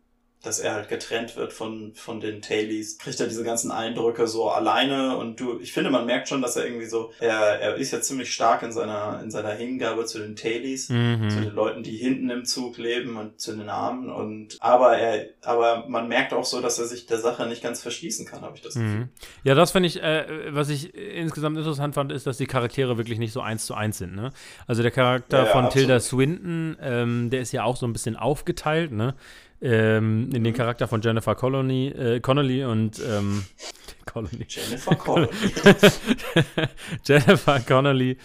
dass 0.43 0.59
er 0.59 0.73
halt 0.73 0.89
getrennt 0.89 1.35
wird 1.35 1.51
von, 1.51 1.93
von 1.95 2.19
den 2.19 2.41
Tailies, 2.41 2.97
kriegt 2.97 3.19
er 3.19 3.27
diese 3.27 3.43
ganzen 3.43 3.71
Eindrücke 3.71 4.27
so 4.27 4.49
alleine 4.49 5.17
und 5.17 5.39
du, 5.39 5.59
ich 5.59 5.73
finde, 5.73 5.89
man 5.89 6.05
merkt 6.05 6.29
schon, 6.29 6.41
dass 6.41 6.55
er 6.55 6.65
irgendwie 6.65 6.85
so, 6.85 7.11
er, 7.19 7.59
er 7.59 7.75
ist 7.75 7.91
ja 7.91 8.01
ziemlich 8.01 8.31
stark 8.31 8.61
in 8.61 8.71
seiner, 8.71 9.19
in 9.23 9.31
seiner 9.31 9.51
Hingabe 9.51 10.05
zu 10.05 10.19
den 10.19 10.35
Tailies, 10.35 10.89
mhm. 10.89 11.29
zu 11.29 11.41
den 11.41 11.53
Leuten, 11.53 11.83
die 11.83 11.97
hinten 11.97 12.29
im 12.29 12.45
Zug 12.45 12.77
leben 12.77 13.17
und 13.17 13.41
zu 13.41 13.55
den 13.55 13.69
Armen 13.69 14.09
und, 14.09 14.57
aber 14.59 14.97
er, 14.97 15.27
aber 15.43 15.85
man 15.87 16.07
merkt 16.07 16.33
auch 16.33 16.45
so, 16.45 16.61
dass 16.61 16.77
er 16.79 16.85
sich 16.85 17.07
der 17.07 17.19
Sache 17.19 17.47
nicht 17.47 17.63
ganz 17.63 17.81
verschließen 17.81 18.25
kann, 18.25 18.41
habe 18.41 18.55
ich 18.55 18.61
das 18.61 18.75
Gefühl. 18.75 18.87
Mhm. 18.89 19.09
Ja, 19.43 19.55
das 19.55 19.71
finde 19.71 19.87
ich, 19.87 20.01
äh, 20.01 20.53
was 20.53 20.69
ich 20.69 20.93
insgesamt 20.93 21.57
interessant 21.57 21.95
fand, 21.95 22.11
ist, 22.11 22.27
dass 22.27 22.37
die 22.37 22.47
Charaktere 22.47 22.97
wirklich 22.97 23.19
nicht 23.19 23.33
so 23.33 23.41
eins 23.41 23.65
zu 23.65 23.73
eins 23.73 23.97
sind, 23.97 24.15
ne? 24.15 24.31
Also 24.67 24.81
der 24.81 24.91
Charakter 24.91 25.39
ja, 25.39 25.45
ja, 25.45 25.51
von 25.51 25.65
absolut. 25.65 25.87
Tilda 25.87 25.99
Swinton, 25.99 26.77
ähm, 26.81 27.29
der 27.29 27.41
ist 27.41 27.51
ja 27.51 27.63
auch 27.63 27.75
so 27.75 27.87
ein 27.87 27.93
bisschen 27.93 28.15
aufgeteilt, 28.15 28.91
ne? 28.91 29.15
Ähm, 29.61 30.29
in 30.33 30.43
den. 30.43 30.53
Charakter 30.53 30.87
von 30.87 31.01
Jennifer 31.01 31.35
Connolly, 31.35 31.87
äh, 31.87 32.19
Connolly 32.19 32.63
und 32.63 32.99
ähm, 32.99 33.43
Connolly. 34.05 34.45
Jennifer 34.47 34.95
Connolly. 34.95 35.29
Jennifer 37.03 37.59
Connolly 37.59 38.17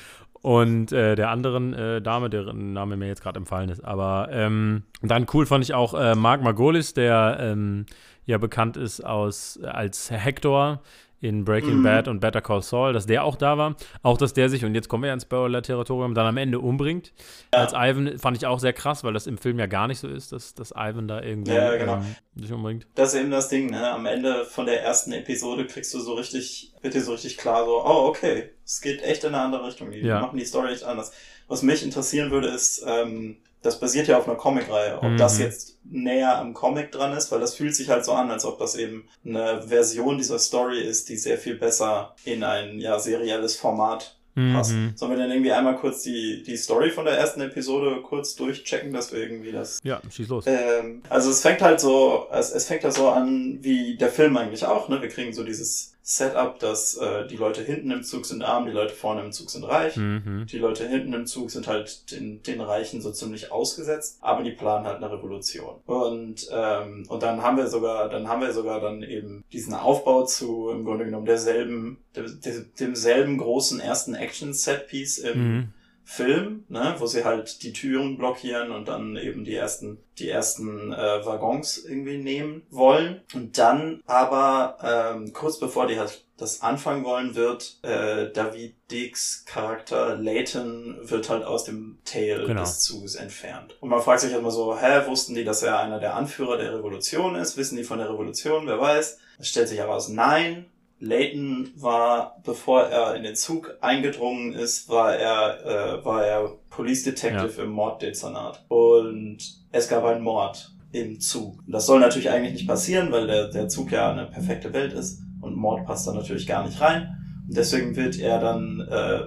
und 0.42 0.92
äh, 0.92 1.14
der 1.14 1.30
anderen 1.30 1.72
äh, 1.72 2.02
Dame, 2.02 2.30
deren 2.30 2.72
Name 2.72 2.96
mir 2.96 3.06
jetzt 3.06 3.22
gerade 3.22 3.38
empfallen 3.38 3.68
ist. 3.68 3.84
Aber 3.84 4.28
ähm, 4.32 4.82
dann 5.00 5.26
cool 5.32 5.46
fand 5.46 5.64
ich 5.64 5.74
auch 5.74 5.94
äh, 5.94 6.14
Mark 6.14 6.42
Margolis, 6.42 6.94
der 6.94 7.38
ähm, 7.40 7.86
ja 8.24 8.38
bekannt 8.38 8.76
ist 8.76 9.04
aus 9.04 9.60
als 9.62 10.10
Hector 10.10 10.82
in 11.22 11.44
Breaking 11.44 11.78
mhm. 11.78 11.82
Bad 11.84 12.08
und 12.08 12.18
Better 12.18 12.40
Call 12.40 12.62
Saul, 12.62 12.92
dass 12.92 13.06
der 13.06 13.22
auch 13.22 13.36
da 13.36 13.56
war. 13.56 13.76
Auch, 14.02 14.18
dass 14.18 14.34
der 14.34 14.48
sich, 14.48 14.64
und 14.64 14.74
jetzt 14.74 14.88
kommen 14.88 15.04
wir 15.04 15.08
ja 15.08 15.14
ins 15.14 15.22
Spoiler-Territorium, 15.22 16.14
dann 16.14 16.26
am 16.26 16.36
Ende 16.36 16.58
umbringt. 16.58 17.12
Ja. 17.54 17.60
Als 17.60 17.72
Ivan 17.72 18.18
fand 18.18 18.36
ich 18.36 18.44
auch 18.44 18.58
sehr 18.58 18.72
krass, 18.72 19.04
weil 19.04 19.12
das 19.12 19.28
im 19.28 19.38
Film 19.38 19.60
ja 19.60 19.66
gar 19.66 19.86
nicht 19.86 20.00
so 20.00 20.08
ist, 20.08 20.32
dass, 20.32 20.54
dass 20.54 20.72
Ivan 20.72 21.06
da 21.06 21.22
irgendwie 21.22 21.52
ja, 21.52 21.76
genau. 21.76 21.98
ähm, 21.98 22.16
sich 22.34 22.52
umbringt. 22.52 22.88
Das 22.96 23.14
ist 23.14 23.20
eben 23.20 23.30
das 23.30 23.48
Ding, 23.48 23.70
ne? 23.70 23.88
Am 23.92 24.04
Ende 24.04 24.44
von 24.44 24.66
der 24.66 24.82
ersten 24.82 25.12
Episode 25.12 25.64
kriegst 25.66 25.94
du 25.94 26.00
so 26.00 26.14
richtig, 26.14 26.74
wird 26.82 26.94
dir 26.94 27.02
so 27.02 27.12
richtig 27.12 27.38
klar, 27.38 27.64
so, 27.64 27.84
oh, 27.84 28.08
okay, 28.08 28.50
es 28.64 28.80
geht 28.80 29.00
echt 29.02 29.22
in 29.22 29.34
eine 29.34 29.44
andere 29.44 29.64
Richtung. 29.64 29.92
Die 29.92 30.00
ja. 30.00 30.20
machen 30.20 30.38
die 30.38 30.44
Story 30.44 30.72
echt 30.72 30.82
anders. 30.82 31.12
Was 31.46 31.62
mich 31.62 31.84
interessieren 31.84 32.32
würde, 32.32 32.48
ist, 32.48 32.84
ähm, 32.84 33.36
das 33.62 33.80
basiert 33.80 34.08
ja 34.08 34.18
auf 34.18 34.28
einer 34.28 34.36
Comicreihe. 34.36 34.98
Ob 34.98 35.10
mhm. 35.10 35.16
das 35.16 35.38
jetzt 35.38 35.78
näher 35.84 36.38
am 36.38 36.54
Comic 36.54 36.92
dran 36.92 37.16
ist, 37.16 37.30
weil 37.32 37.40
das 37.40 37.54
fühlt 37.54 37.74
sich 37.74 37.88
halt 37.88 38.04
so 38.04 38.12
an, 38.12 38.30
als 38.30 38.44
ob 38.44 38.58
das 38.58 38.76
eben 38.76 39.08
eine 39.24 39.62
Version 39.62 40.18
dieser 40.18 40.38
Story 40.38 40.80
ist, 40.80 41.08
die 41.08 41.16
sehr 41.16 41.38
viel 41.38 41.54
besser 41.54 42.14
in 42.24 42.44
ein 42.44 42.78
ja 42.78 42.98
serielles 42.98 43.56
Format 43.56 44.16
passt. 44.34 44.72
Mhm. 44.72 44.92
Sollen 44.96 45.12
wir 45.12 45.18
dann 45.18 45.30
irgendwie 45.30 45.52
einmal 45.52 45.76
kurz 45.76 46.02
die, 46.02 46.42
die 46.42 46.56
Story 46.56 46.90
von 46.90 47.04
der 47.04 47.18
ersten 47.18 47.40
Episode 47.42 48.00
kurz 48.02 48.34
durchchecken, 48.34 48.92
dass 48.92 49.12
wir 49.12 49.20
irgendwie 49.20 49.52
das. 49.52 49.78
Ja, 49.84 50.00
schieß 50.08 50.28
los. 50.28 50.44
Ähm, 50.46 51.02
also 51.08 51.30
es 51.30 51.42
fängt 51.42 51.60
halt 51.60 51.80
so, 51.80 52.26
es, 52.32 52.50
es 52.50 52.66
fängt 52.66 52.84
halt 52.84 52.94
so 52.94 53.08
an 53.10 53.58
wie 53.60 53.96
der 53.96 54.08
Film 54.08 54.36
eigentlich 54.36 54.64
auch, 54.64 54.88
ne? 54.88 55.02
Wir 55.02 55.08
kriegen 55.08 55.32
so 55.32 55.44
dieses 55.44 55.91
Setup, 56.04 56.58
dass 56.58 56.96
äh, 56.96 57.28
die 57.28 57.36
Leute 57.36 57.62
hinten 57.62 57.92
im 57.92 58.02
Zug 58.02 58.26
sind 58.26 58.42
arm, 58.42 58.66
die 58.66 58.72
Leute 58.72 58.92
vorne 58.92 59.22
im 59.22 59.30
Zug 59.30 59.50
sind 59.50 59.62
reich. 59.62 59.96
Mhm. 59.96 60.46
Die 60.50 60.58
Leute 60.58 60.86
hinten 60.86 61.12
im 61.12 61.26
Zug 61.26 61.52
sind 61.52 61.68
halt 61.68 62.10
den, 62.10 62.42
den 62.42 62.60
Reichen 62.60 63.00
so 63.00 63.12
ziemlich 63.12 63.52
ausgesetzt, 63.52 64.18
aber 64.20 64.42
die 64.42 64.50
planen 64.50 64.84
halt 64.84 64.96
eine 64.96 65.12
Revolution. 65.12 65.76
Und 65.86 66.48
ähm, 66.50 67.04
und 67.08 67.22
dann 67.22 67.42
haben 67.42 67.56
wir 67.56 67.68
sogar, 67.68 68.08
dann 68.08 68.26
haben 68.26 68.40
wir 68.40 68.52
sogar 68.52 68.80
dann 68.80 69.04
eben 69.04 69.44
diesen 69.52 69.74
Aufbau 69.74 70.24
zu 70.24 70.70
im 70.70 70.84
Grunde 70.84 71.04
genommen 71.04 71.26
derselben, 71.26 71.98
dem, 72.16 72.40
demselben 72.80 73.38
großen 73.38 73.78
ersten 73.78 74.14
Action-Set-Piece 74.14 75.18
im 75.18 75.38
mhm 75.38 75.72
Film, 76.04 76.64
ne, 76.68 76.94
wo 76.98 77.06
sie 77.06 77.24
halt 77.24 77.62
die 77.62 77.72
Türen 77.72 78.18
blockieren 78.18 78.70
und 78.70 78.88
dann 78.88 79.16
eben 79.16 79.44
die 79.44 79.54
ersten, 79.54 79.98
die 80.18 80.28
ersten 80.28 80.92
äh, 80.92 81.24
Waggons 81.24 81.84
irgendwie 81.84 82.18
nehmen 82.18 82.62
wollen. 82.70 83.22
Und 83.34 83.56
dann 83.58 84.02
aber 84.06 84.78
ähm, 84.82 85.32
kurz 85.32 85.58
bevor 85.58 85.86
die 85.86 85.98
halt 85.98 86.24
das 86.36 86.60
anfangen 86.60 87.04
wollen, 87.04 87.36
wird 87.36 87.78
äh, 87.82 88.30
David 88.32 88.74
Dicks 88.90 89.44
Charakter 89.46 90.16
Layton 90.16 90.98
wird 91.02 91.30
halt 91.30 91.44
aus 91.44 91.64
dem 91.64 91.98
Tail 92.04 92.46
genau. 92.46 92.62
des 92.62 92.80
Zuges 92.80 93.14
entfernt. 93.14 93.76
Und 93.80 93.88
man 93.88 94.02
fragt 94.02 94.20
sich 94.20 94.32
halt 94.32 94.42
mal 94.42 94.50
so, 94.50 94.76
hä, 94.78 95.06
wussten 95.06 95.34
die, 95.34 95.44
dass 95.44 95.62
er 95.62 95.78
einer 95.78 96.00
der 96.00 96.16
Anführer 96.16 96.58
der 96.58 96.74
Revolution 96.74 97.36
ist? 97.36 97.56
Wissen 97.56 97.76
die 97.76 97.84
von 97.84 97.98
der 97.98 98.10
Revolution? 98.10 98.66
Wer 98.66 98.80
weiß? 98.80 99.18
Es 99.38 99.48
stellt 99.48 99.68
sich 99.68 99.78
heraus, 99.78 100.08
nein, 100.08 100.66
Layton 101.02 101.68
war, 101.74 102.40
bevor 102.44 102.84
er 102.84 103.16
in 103.16 103.24
den 103.24 103.34
Zug 103.34 103.76
eingedrungen 103.80 104.52
ist, 104.52 104.88
war 104.88 105.16
er, 105.16 105.98
äh, 105.98 106.04
war 106.04 106.24
er 106.24 106.58
Police 106.70 107.02
Detective 107.02 107.54
ja. 107.56 107.64
im 107.64 107.70
Morddezernat. 107.70 108.64
Und 108.68 109.38
es 109.72 109.88
gab 109.88 110.04
einen 110.04 110.22
Mord 110.22 110.72
im 110.92 111.18
Zug. 111.18 111.58
Das 111.66 111.86
soll 111.86 111.98
natürlich 111.98 112.30
eigentlich 112.30 112.52
nicht 112.52 112.68
passieren, 112.68 113.10
weil 113.10 113.26
der, 113.26 113.48
der 113.48 113.66
Zug 113.66 113.90
ja 113.90 114.12
eine 114.12 114.26
perfekte 114.26 114.72
Welt 114.72 114.92
ist 114.92 115.20
und 115.40 115.56
Mord 115.56 115.84
passt 115.86 116.06
da 116.06 116.12
natürlich 116.12 116.46
gar 116.46 116.64
nicht 116.64 116.80
rein. 116.80 117.16
Und 117.48 117.56
deswegen 117.56 117.96
wird 117.96 118.20
er 118.20 118.38
dann, 118.38 118.80
äh, 118.88 119.22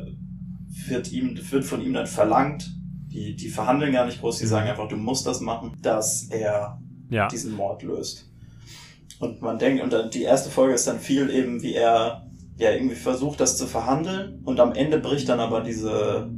wird 0.87 1.11
ihm, 1.11 1.37
wird 1.51 1.65
von 1.65 1.81
ihm 1.81 1.91
dann 1.91 2.07
verlangt, 2.07 2.71
die, 3.07 3.35
die 3.35 3.49
verhandeln 3.49 3.91
gar 3.91 4.05
nicht 4.05 4.21
groß, 4.21 4.37
die 4.37 4.45
mhm. 4.45 4.49
sagen 4.49 4.69
einfach, 4.69 4.87
du 4.87 4.95
musst 4.95 5.27
das 5.27 5.41
machen, 5.41 5.73
dass 5.81 6.29
er 6.29 6.79
ja. 7.09 7.27
diesen 7.27 7.53
Mord 7.53 7.83
löst. 7.83 8.31
Und 9.25 9.41
man 9.41 9.59
denkt, 9.59 9.83
und 9.83 9.91
dann 9.91 10.09
die 10.09 10.23
erste 10.23 10.49
Folge 10.49 10.73
ist 10.73 10.87
dann 10.87 10.99
viel 10.99 11.29
eben, 11.29 11.61
wie 11.61 11.73
er 11.73 12.27
ja 12.57 12.71
irgendwie 12.71 12.95
versucht, 12.95 13.39
das 13.39 13.57
zu 13.57 13.67
verhandeln. 13.67 14.41
Und 14.45 14.59
am 14.59 14.73
Ende 14.73 14.99
bricht 14.99 15.27
dann 15.29 15.39
aber 15.39 15.61
diese, 15.61 16.29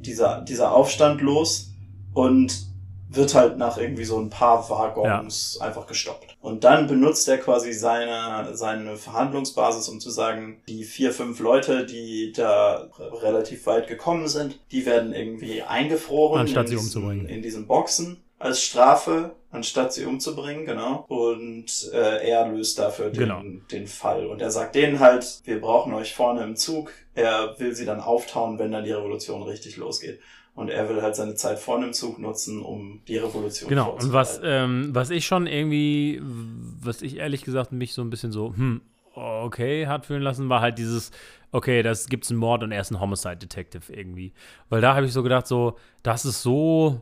dieser, 0.00 0.42
dieser 0.42 0.72
Aufstand 0.72 1.20
los. 1.20 1.70
Und 2.12 2.74
wird 3.16 3.34
halt 3.34 3.58
nach 3.58 3.78
irgendwie 3.78 4.04
so 4.04 4.18
ein 4.18 4.30
paar 4.30 4.68
Waggons 4.68 5.58
ja. 5.58 5.66
einfach 5.66 5.86
gestoppt. 5.86 6.36
Und 6.40 6.64
dann 6.64 6.86
benutzt 6.86 7.28
er 7.28 7.38
quasi 7.38 7.72
seine, 7.72 8.54
seine 8.54 8.96
Verhandlungsbasis, 8.96 9.88
um 9.88 10.00
zu 10.00 10.10
sagen, 10.10 10.60
die 10.68 10.84
vier, 10.84 11.12
fünf 11.12 11.40
Leute, 11.40 11.86
die 11.86 12.32
da 12.32 12.88
relativ 13.22 13.66
weit 13.66 13.88
gekommen 13.88 14.28
sind, 14.28 14.58
die 14.72 14.84
werden 14.86 15.12
irgendwie 15.12 15.62
eingefroren 15.62 16.40
Anstatt 16.40 16.68
sie 16.68 16.76
umzubringen. 16.76 17.26
in 17.26 17.42
diesen 17.42 17.66
Boxen 17.66 18.18
als 18.38 18.62
Strafe, 18.62 19.34
anstatt 19.54 19.92
sie 19.92 20.04
umzubringen, 20.04 20.66
genau. 20.66 21.04
Und 21.08 21.90
äh, 21.92 22.28
er 22.28 22.48
löst 22.48 22.78
dafür 22.78 23.10
den, 23.10 23.20
genau. 23.20 23.42
den 23.70 23.86
Fall. 23.86 24.26
Und 24.26 24.42
er 24.42 24.50
sagt 24.50 24.74
denen 24.74 24.98
halt, 25.00 25.42
wir 25.44 25.60
brauchen 25.60 25.94
euch 25.94 26.14
vorne 26.14 26.42
im 26.42 26.56
Zug. 26.56 26.92
Er 27.14 27.54
will 27.58 27.74
sie 27.74 27.86
dann 27.86 28.00
auftauen, 28.00 28.58
wenn 28.58 28.72
dann 28.72 28.84
die 28.84 28.92
Revolution 28.92 29.42
richtig 29.42 29.76
losgeht. 29.76 30.20
Und 30.56 30.68
er 30.68 30.88
will 30.88 31.02
halt 31.02 31.16
seine 31.16 31.34
Zeit 31.34 31.58
vorne 31.58 31.86
im 31.86 31.92
Zug 31.92 32.18
nutzen, 32.18 32.62
um 32.62 33.00
die 33.08 33.16
Revolution 33.16 33.68
Genau, 33.68 33.90
und 33.92 34.12
was, 34.12 34.40
ähm, 34.42 34.90
was 34.92 35.10
ich 35.10 35.26
schon 35.26 35.46
irgendwie, 35.46 36.20
was 36.22 37.02
ich 37.02 37.16
ehrlich 37.16 37.44
gesagt 37.44 37.72
mich 37.72 37.92
so 37.92 38.02
ein 38.02 38.10
bisschen 38.10 38.30
so, 38.30 38.54
hm, 38.56 38.80
okay, 39.14 39.86
hat 39.86 40.06
fühlen 40.06 40.22
lassen, 40.22 40.48
war 40.48 40.60
halt 40.60 40.78
dieses, 40.78 41.10
okay, 41.50 41.82
das 41.82 42.06
gibt's 42.06 42.30
einen 42.30 42.38
Mord 42.38 42.62
und 42.62 42.72
er 42.72 42.80
ist 42.80 42.90
ein 42.90 43.00
Homicide 43.00 43.36
Detective 43.36 43.92
irgendwie. 43.92 44.32
Weil 44.68 44.80
da 44.80 44.94
habe 44.94 45.06
ich 45.06 45.12
so 45.12 45.22
gedacht, 45.22 45.46
so, 45.46 45.76
das 46.02 46.24
ist 46.24 46.42
so 46.42 47.00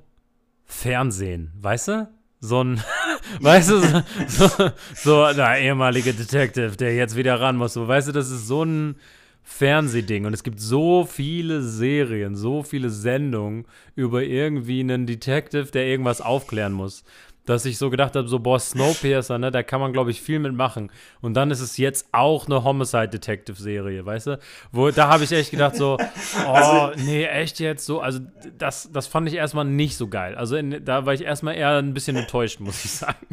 Fernsehen, 0.64 1.52
weißt 1.60 1.88
du? 1.88 2.08
So 2.42 2.62
ein, 2.62 2.82
weißt 3.40 3.70
du, 3.70 3.80
so, 4.26 4.48
so, 4.48 4.70
so 4.94 5.32
der 5.32 5.58
ehemalige 5.60 6.12
Detective, 6.12 6.76
der 6.76 6.94
jetzt 6.94 7.16
wieder 7.16 7.40
ran 7.40 7.56
muss. 7.56 7.72
So, 7.72 7.86
weißt 7.86 8.08
du, 8.08 8.12
das 8.12 8.30
ist 8.30 8.48
so 8.48 8.64
ein 8.64 8.96
Fernsehding 9.44 10.26
und 10.26 10.34
es 10.34 10.42
gibt 10.42 10.60
so 10.60 11.04
viele 11.04 11.62
Serien, 11.62 12.36
so 12.36 12.62
viele 12.62 12.90
Sendungen 12.90 13.64
über 13.94 14.22
irgendwie 14.22 14.80
einen 14.80 15.06
Detective, 15.06 15.66
der 15.66 15.86
irgendwas 15.86 16.20
aufklären 16.20 16.72
muss 16.72 17.04
dass 17.44 17.64
ich 17.64 17.78
so 17.78 17.90
gedacht 17.90 18.14
habe, 18.14 18.28
so, 18.28 18.38
boah, 18.38 18.58
Snowpiercer, 18.58 19.38
ne, 19.38 19.50
da 19.50 19.62
kann 19.62 19.80
man, 19.80 19.92
glaube 19.92 20.10
ich, 20.10 20.20
viel 20.20 20.38
mitmachen. 20.38 20.92
Und 21.20 21.34
dann 21.34 21.50
ist 21.50 21.60
es 21.60 21.76
jetzt 21.76 22.08
auch 22.12 22.46
eine 22.46 22.62
Homicide-Detective-Serie, 22.62 24.06
weißt 24.06 24.26
du? 24.28 24.38
Wo, 24.70 24.90
da 24.90 25.08
habe 25.08 25.24
ich 25.24 25.32
echt 25.32 25.50
gedacht, 25.50 25.76
so, 25.76 25.98
oh, 26.46 26.50
also, 26.50 27.02
nee, 27.04 27.24
echt 27.24 27.58
jetzt 27.58 27.84
so, 27.84 28.00
also 28.00 28.20
das, 28.56 28.90
das 28.92 29.06
fand 29.06 29.28
ich 29.28 29.34
erstmal 29.34 29.64
nicht 29.64 29.96
so 29.96 30.08
geil. 30.08 30.34
Also 30.36 30.56
in, 30.56 30.84
da 30.84 31.04
war 31.04 31.14
ich 31.14 31.22
erstmal 31.22 31.56
eher 31.56 31.78
ein 31.78 31.94
bisschen 31.94 32.16
enttäuscht, 32.16 32.60
muss 32.60 32.84
ich 32.84 32.92
sagen. 32.92 33.26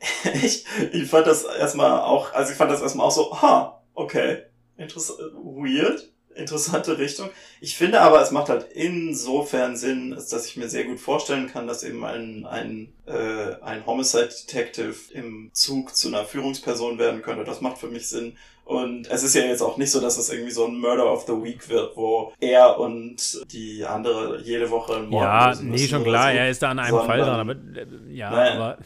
ich, 0.34 0.64
ich 0.92 1.08
fand 1.08 1.26
das 1.26 1.44
erstmal 1.44 2.00
auch, 2.00 2.32
also 2.32 2.50
ich 2.50 2.58
fand 2.58 2.70
das 2.70 2.82
erstmal 2.82 3.06
auch 3.06 3.12
so, 3.12 3.42
ha, 3.42 3.82
okay, 3.94 4.42
interessant, 4.76 5.18
weird 5.34 6.10
interessante 6.34 6.98
Richtung. 6.98 7.30
Ich 7.60 7.76
finde 7.76 8.00
aber, 8.00 8.22
es 8.22 8.30
macht 8.30 8.48
halt 8.48 8.66
insofern 8.72 9.76
Sinn, 9.76 10.10
dass 10.10 10.46
ich 10.46 10.56
mir 10.56 10.68
sehr 10.68 10.84
gut 10.84 11.00
vorstellen 11.00 11.48
kann, 11.48 11.66
dass 11.66 11.82
eben 11.82 12.04
ein, 12.04 12.46
ein, 12.46 12.92
äh, 13.06 13.62
ein 13.62 13.84
Homicide 13.86 14.28
Detective 14.28 14.94
im 15.12 15.50
Zug 15.52 15.94
zu 15.94 16.08
einer 16.08 16.24
Führungsperson 16.24 16.98
werden 16.98 17.22
könnte. 17.22 17.44
Das 17.44 17.60
macht 17.60 17.78
für 17.78 17.88
mich 17.88 18.08
Sinn. 18.08 18.36
Und 18.64 19.10
es 19.10 19.24
ist 19.24 19.34
ja 19.34 19.42
jetzt 19.42 19.62
auch 19.62 19.78
nicht 19.78 19.90
so, 19.90 20.00
dass 20.00 20.16
es 20.16 20.30
irgendwie 20.30 20.52
so 20.52 20.64
ein 20.64 20.78
Murder 20.78 21.12
of 21.12 21.24
the 21.26 21.32
Week 21.32 21.68
wird, 21.68 21.96
wo 21.96 22.32
er 22.38 22.78
und 22.78 23.42
die 23.52 23.84
andere 23.84 24.40
jede 24.42 24.70
Woche 24.70 24.94
einen 24.94 25.08
Mord 25.08 25.24
Ja, 25.24 25.54
nee, 25.60 25.88
schon 25.88 26.04
klar, 26.04 26.30
so, 26.30 26.38
er 26.38 26.50
ist 26.50 26.62
da 26.62 26.70
an 26.70 26.78
einem 26.78 26.98
Fall 26.98 27.18
dran, 27.18 27.40
aber 27.40 27.52
äh, 27.52 27.86
ja, 28.12 28.30
naja. 28.30 28.54
aber 28.54 28.78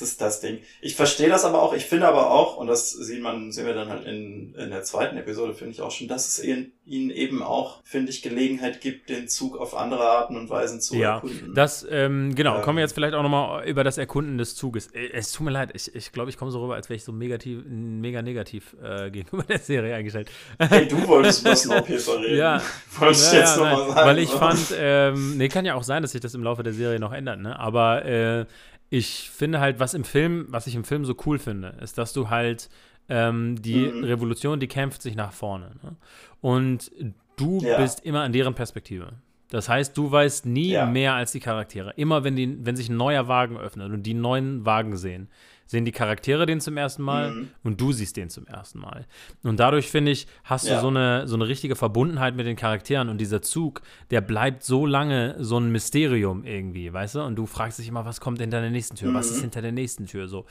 ist 0.00 0.20
das 0.20 0.40
Ding. 0.40 0.60
Ich 0.80 0.96
verstehe 0.96 1.28
das 1.28 1.44
aber 1.44 1.62
auch. 1.62 1.74
Ich 1.74 1.84
finde 1.84 2.08
aber 2.08 2.30
auch, 2.30 2.56
und 2.56 2.68
das 2.68 2.90
sieht 2.90 3.20
man, 3.20 3.52
sehen 3.52 3.66
wir 3.66 3.74
dann 3.74 3.88
halt 3.88 4.06
in, 4.06 4.54
in 4.54 4.70
der 4.70 4.82
zweiten 4.82 5.16
Episode, 5.16 5.54
finde 5.54 5.72
ich 5.72 5.82
auch 5.82 5.90
schon, 5.90 6.08
dass 6.08 6.26
es 6.26 6.42
ihnen, 6.42 6.72
ihnen 6.84 7.10
eben 7.10 7.42
auch, 7.42 7.82
finde 7.84 8.10
ich, 8.10 8.22
Gelegenheit 8.22 8.80
gibt, 8.80 9.08
den 9.08 9.28
Zug 9.28 9.56
auf 9.58 9.76
andere 9.76 10.04
Arten 10.04 10.36
und 10.36 10.48
Weisen 10.50 10.80
zu 10.80 10.96
ja, 10.96 11.16
erkunden. 11.16 11.54
Das, 11.54 11.86
ähm, 11.90 12.34
genau, 12.34 12.56
ähm, 12.56 12.62
kommen 12.62 12.78
wir 12.78 12.82
jetzt 12.82 12.94
vielleicht 12.94 13.14
auch 13.14 13.22
nochmal 13.22 13.68
über 13.68 13.84
das 13.84 13.98
Erkunden 13.98 14.38
des 14.38 14.56
Zuges. 14.56 14.88
Äh, 14.88 15.10
es 15.12 15.32
tut 15.32 15.44
mir 15.44 15.52
leid, 15.52 15.70
ich 15.74 15.84
glaube, 15.84 15.98
ich, 15.98 16.12
glaub, 16.12 16.28
ich 16.28 16.36
komme 16.38 16.50
so 16.50 16.62
rüber, 16.62 16.74
als 16.74 16.88
wäre 16.88 16.96
ich 16.96 17.04
so 17.04 17.12
negativ, 17.12 17.62
mega 17.66 18.22
negativ 18.22 18.76
äh, 18.82 19.10
gegenüber 19.10 19.42
der 19.44 19.58
Serie 19.58 19.94
eingestellt. 19.94 20.30
Hey, 20.58 20.86
du 20.86 21.06
wolltest 21.06 21.42
über 21.42 21.56
Snowpiercer 21.56 22.20
reden. 22.20 22.36
Ja. 22.36 22.62
Wolltest 22.98 23.32
ja, 23.32 23.40
jetzt 23.40 23.56
ja, 23.56 23.70
nochmal 23.70 23.94
sagen. 23.94 24.08
Weil 24.08 24.18
ich 24.18 24.30
fand, 24.30 24.74
ähm, 24.76 25.36
nee, 25.38 25.48
kann 25.48 25.64
ja 25.64 25.74
auch 25.74 25.82
sein, 25.82 26.02
dass 26.02 26.12
sich 26.12 26.20
das 26.20 26.34
im 26.34 26.42
Laufe 26.42 26.62
der 26.62 26.72
Serie 26.72 27.00
noch 27.00 27.12
ändert, 27.12 27.40
ne? 27.40 27.58
Aber 27.58 28.04
äh, 28.04 28.46
ich 28.92 29.30
finde 29.30 29.58
halt, 29.58 29.80
was 29.80 29.94
im 29.94 30.04
Film, 30.04 30.44
was 30.50 30.66
ich 30.66 30.74
im 30.74 30.84
Film 30.84 31.06
so 31.06 31.16
cool 31.24 31.38
finde, 31.38 31.68
ist, 31.80 31.96
dass 31.96 32.12
du 32.12 32.28
halt 32.28 32.68
ähm, 33.08 33.56
die 33.62 33.86
mhm. 33.86 34.04
Revolution, 34.04 34.60
die 34.60 34.68
kämpft 34.68 35.00
sich 35.00 35.16
nach 35.16 35.32
vorne. 35.32 35.72
Ne? 35.82 35.96
Und 36.42 36.92
du 37.36 37.60
ja. 37.62 37.78
bist 37.78 38.04
immer 38.04 38.20
an 38.20 38.34
deren 38.34 38.54
Perspektive. 38.54 39.14
Das 39.48 39.70
heißt, 39.70 39.96
du 39.96 40.12
weißt 40.12 40.44
nie 40.44 40.72
ja. 40.72 40.84
mehr 40.84 41.14
als 41.14 41.32
die 41.32 41.40
Charaktere. 41.40 41.94
Immer 41.96 42.22
wenn, 42.22 42.36
die, 42.36 42.58
wenn 42.66 42.76
sich 42.76 42.90
ein 42.90 42.98
neuer 42.98 43.28
Wagen 43.28 43.56
öffnet 43.56 43.90
und 43.90 44.02
die 44.02 44.12
neuen 44.12 44.66
Wagen 44.66 44.98
sehen, 44.98 45.30
sehen 45.72 45.84
die 45.84 45.92
Charaktere 45.92 46.46
den 46.46 46.60
zum 46.60 46.76
ersten 46.76 47.02
Mal 47.02 47.32
mhm. 47.32 47.48
und 47.64 47.80
du 47.80 47.92
siehst 47.92 48.16
den 48.16 48.30
zum 48.30 48.46
ersten 48.46 48.78
Mal. 48.78 49.06
Und 49.42 49.58
dadurch, 49.58 49.90
finde 49.90 50.12
ich, 50.12 50.28
hast 50.44 50.68
ja. 50.68 50.76
du 50.76 50.80
so 50.82 50.88
eine, 50.88 51.26
so 51.26 51.34
eine 51.34 51.48
richtige 51.48 51.74
Verbundenheit 51.74 52.36
mit 52.36 52.46
den 52.46 52.56
Charakteren 52.56 53.08
und 53.08 53.18
dieser 53.18 53.42
Zug, 53.42 53.82
der 54.10 54.20
bleibt 54.20 54.62
so 54.62 54.86
lange 54.86 55.34
so 55.40 55.58
ein 55.58 55.72
Mysterium 55.72 56.44
irgendwie, 56.44 56.92
weißt 56.92 57.16
du? 57.16 57.22
Und 57.22 57.36
du 57.36 57.46
fragst 57.46 57.78
dich 57.78 57.88
immer, 57.88 58.04
was 58.04 58.20
kommt 58.20 58.40
hinter 58.40 58.60
der 58.60 58.70
nächsten 58.70 58.96
Tür? 58.96 59.10
Mhm. 59.10 59.14
Was 59.14 59.30
ist 59.30 59.38
mhm. 59.38 59.42
hinter 59.42 59.62
der 59.62 59.72
nächsten 59.72 60.06
Tür 60.06 60.28
so? 60.28 60.44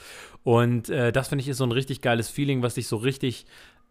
Und 0.44 0.90
äh, 0.90 1.12
das, 1.12 1.30
finde 1.30 1.44
ich, 1.44 1.48
ist 1.48 1.58
so 1.58 1.66
ein 1.66 1.72
richtig 1.72 2.02
geiles 2.02 2.30
Feeling, 2.30 2.64
was 2.64 2.74
dich 2.74 2.88
so 2.88 2.98
richtig 2.98 3.46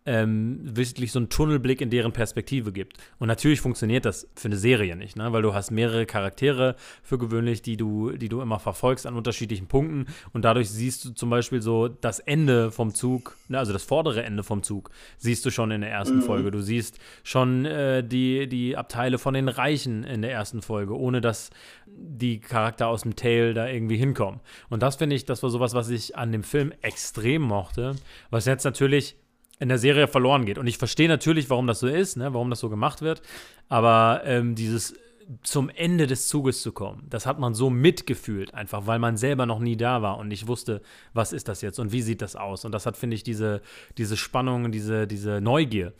ähm, 0.07 0.61
wirklich 0.63 1.13
so 1.13 1.19
einen 1.19 1.29
Tunnelblick 1.29 1.81
in 1.81 1.91
deren 1.91 2.13
Perspektive 2.13 2.73
gibt. 2.73 2.97
Und 3.19 3.29
natürlich 3.29 3.61
funktioniert 3.61 4.07
das 4.07 4.29
für 4.35 4.49
eine 4.49 4.57
Serie 4.57 4.97
nicht, 4.97 5.17
ne? 5.17 5.33
weil 5.33 5.43
du 5.43 5.53
hast 5.53 5.71
mehrere 5.71 6.07
Charaktere 6.07 6.75
für 7.03 7.19
gewöhnlich, 7.19 7.61
die 7.61 7.77
du, 7.77 8.13
die 8.13 8.31
du 8.31 8.41
immer 8.41 8.59
verfolgst 8.59 9.07
an 9.07 9.15
unterschiedlichen 9.15 9.67
Punkten 9.67 10.07
und 10.33 10.45
dadurch 10.45 10.71
siehst 10.71 11.05
du 11.05 11.11
zum 11.11 11.29
Beispiel 11.29 11.61
so 11.61 11.89
das 11.89 12.19
Ende 12.19 12.71
vom 12.71 12.95
Zug, 12.95 13.37
ne? 13.49 13.59
also 13.59 13.73
das 13.75 13.83
vordere 13.83 14.23
Ende 14.23 14.43
vom 14.43 14.63
Zug, 14.63 14.91
siehst 15.19 15.45
du 15.45 15.51
schon 15.51 15.71
in 15.71 15.83
der 15.83 15.91
ersten 15.91 16.17
mhm. 16.17 16.23
Folge. 16.23 16.51
Du 16.51 16.63
siehst 16.63 16.99
schon 17.23 17.67
äh, 17.67 18.03
die, 18.03 18.49
die 18.49 18.77
Abteile 18.77 19.19
von 19.19 19.35
den 19.35 19.49
Reichen 19.49 20.05
in 20.05 20.23
der 20.23 20.33
ersten 20.33 20.63
Folge, 20.63 20.99
ohne 20.99 21.21
dass 21.21 21.51
die 21.87 22.41
Charakter 22.41 22.89
aus 22.89 23.03
dem 23.03 23.17
Tail 23.17 23.53
da 23.53 23.69
irgendwie 23.69 23.97
hinkommen. 23.97 24.41
Und 24.71 24.83
das 24.83 24.97
finde 24.97 25.17
ich, 25.17 25.27
das 25.27 25.43
war 25.43 25.51
sowas, 25.51 25.75
was 25.75 25.91
ich 25.91 26.17
an 26.17 26.33
dem 26.33 26.43
Film 26.43 26.73
extrem 26.81 27.43
mochte, 27.43 27.97
was 28.31 28.47
jetzt 28.47 28.65
natürlich 28.65 29.17
in 29.61 29.69
der 29.69 29.79
Serie 29.79 30.09
verloren 30.09 30.47
geht. 30.47 30.59
Und 30.59 30.67
ich 30.67 30.79
verstehe 30.79 31.09
natürlich, 31.09 31.49
warum 31.51 31.67
das 31.67 31.81
so 31.81 31.87
ist, 31.87 32.17
ne, 32.17 32.35
warum 32.35 32.51
das 32.51 32.61
so 32.61 32.69
gemacht 32.69 33.03
wird. 33.03 33.23
Aber 33.69 34.23
ähm, 34.25 34.55
dieses 34.57 34.95
zum 35.43 35.69
Ende 35.69 36.09
des 36.09 36.27
Zuges 36.27 36.61
zu 36.61 36.73
kommen, 36.73 37.07
das 37.09 37.25
hat 37.25 37.39
man 37.39 37.55
so 37.55 37.71
mitgefühlt, 37.71 38.53
einfach 38.53 38.87
weil 38.87 38.99
man 38.99 39.17
selber 39.17 39.47
noch 39.47 39.61
nie 39.61 39.77
da 39.77 40.03
war 40.03 40.19
und 40.19 40.27
nicht 40.27 40.49
wusste, 40.49 40.81
was 41.13 41.33
ist 41.33 41.47
das 41.47 41.61
jetzt 41.61 41.79
und 41.79 41.93
wie 41.93 42.03
sieht 42.03 42.21
das 42.21 42.35
aus. 42.35 42.65
Und 42.65 42.73
das 42.73 42.87
hat, 42.87 42.97
finde 42.97 43.15
ich, 43.15 43.23
diese, 43.23 43.61
diese 43.97 44.17
Spannung, 44.17 44.73
diese, 44.73 45.07
diese 45.07 45.41
Neugier 45.41 45.93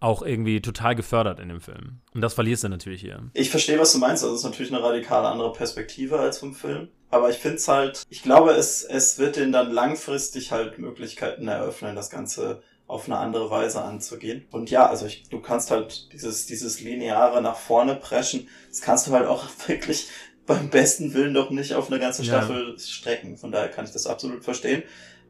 auch 0.00 0.22
irgendwie 0.22 0.60
total 0.60 0.94
gefördert 0.94 1.40
in 1.40 1.48
dem 1.48 1.60
Film. 1.60 1.98
Und 2.14 2.20
das 2.20 2.34
verlierst 2.34 2.64
du 2.64 2.68
natürlich 2.68 3.00
hier. 3.00 3.20
Ich 3.34 3.50
verstehe, 3.50 3.78
was 3.78 3.92
du 3.92 3.98
meinst. 3.98 4.22
Das 4.22 4.32
ist 4.32 4.44
natürlich 4.44 4.72
eine 4.72 4.82
radikal 4.82 5.26
andere 5.26 5.52
Perspektive 5.52 6.20
als 6.20 6.38
vom 6.38 6.54
Film. 6.54 6.88
Aber 7.10 7.30
ich 7.30 7.36
finde 7.38 7.56
es 7.56 7.66
halt, 7.66 8.04
ich 8.08 8.22
glaube, 8.22 8.52
es, 8.52 8.84
es 8.84 9.18
wird 9.18 9.36
denen 9.36 9.50
dann 9.50 9.72
langfristig 9.72 10.52
halt 10.52 10.78
Möglichkeiten 10.78 11.48
eröffnen, 11.48 11.96
das 11.96 12.10
Ganze 12.10 12.62
auf 12.88 13.04
eine 13.04 13.18
andere 13.18 13.50
Weise 13.50 13.82
anzugehen. 13.82 14.46
Und 14.50 14.70
ja, 14.70 14.88
also 14.88 15.06
ich, 15.06 15.28
du 15.28 15.40
kannst 15.40 15.70
halt 15.70 16.12
dieses, 16.12 16.46
dieses 16.46 16.80
lineare 16.80 17.42
nach 17.42 17.56
vorne 17.56 17.94
preschen, 17.94 18.48
das 18.70 18.80
kannst 18.80 19.06
du 19.06 19.12
halt 19.12 19.26
auch 19.26 19.44
wirklich 19.66 20.08
beim 20.46 20.70
besten 20.70 21.12
Willen 21.12 21.34
doch 21.34 21.50
nicht 21.50 21.74
auf 21.74 21.90
eine 21.90 22.00
ganze 22.00 22.24
Staffel 22.24 22.72
ja. 22.72 22.78
strecken. 22.78 23.36
Von 23.36 23.52
daher 23.52 23.68
kann 23.68 23.84
ich 23.84 23.92
das 23.92 24.06
absolut 24.06 24.42
verstehen. 24.42 24.82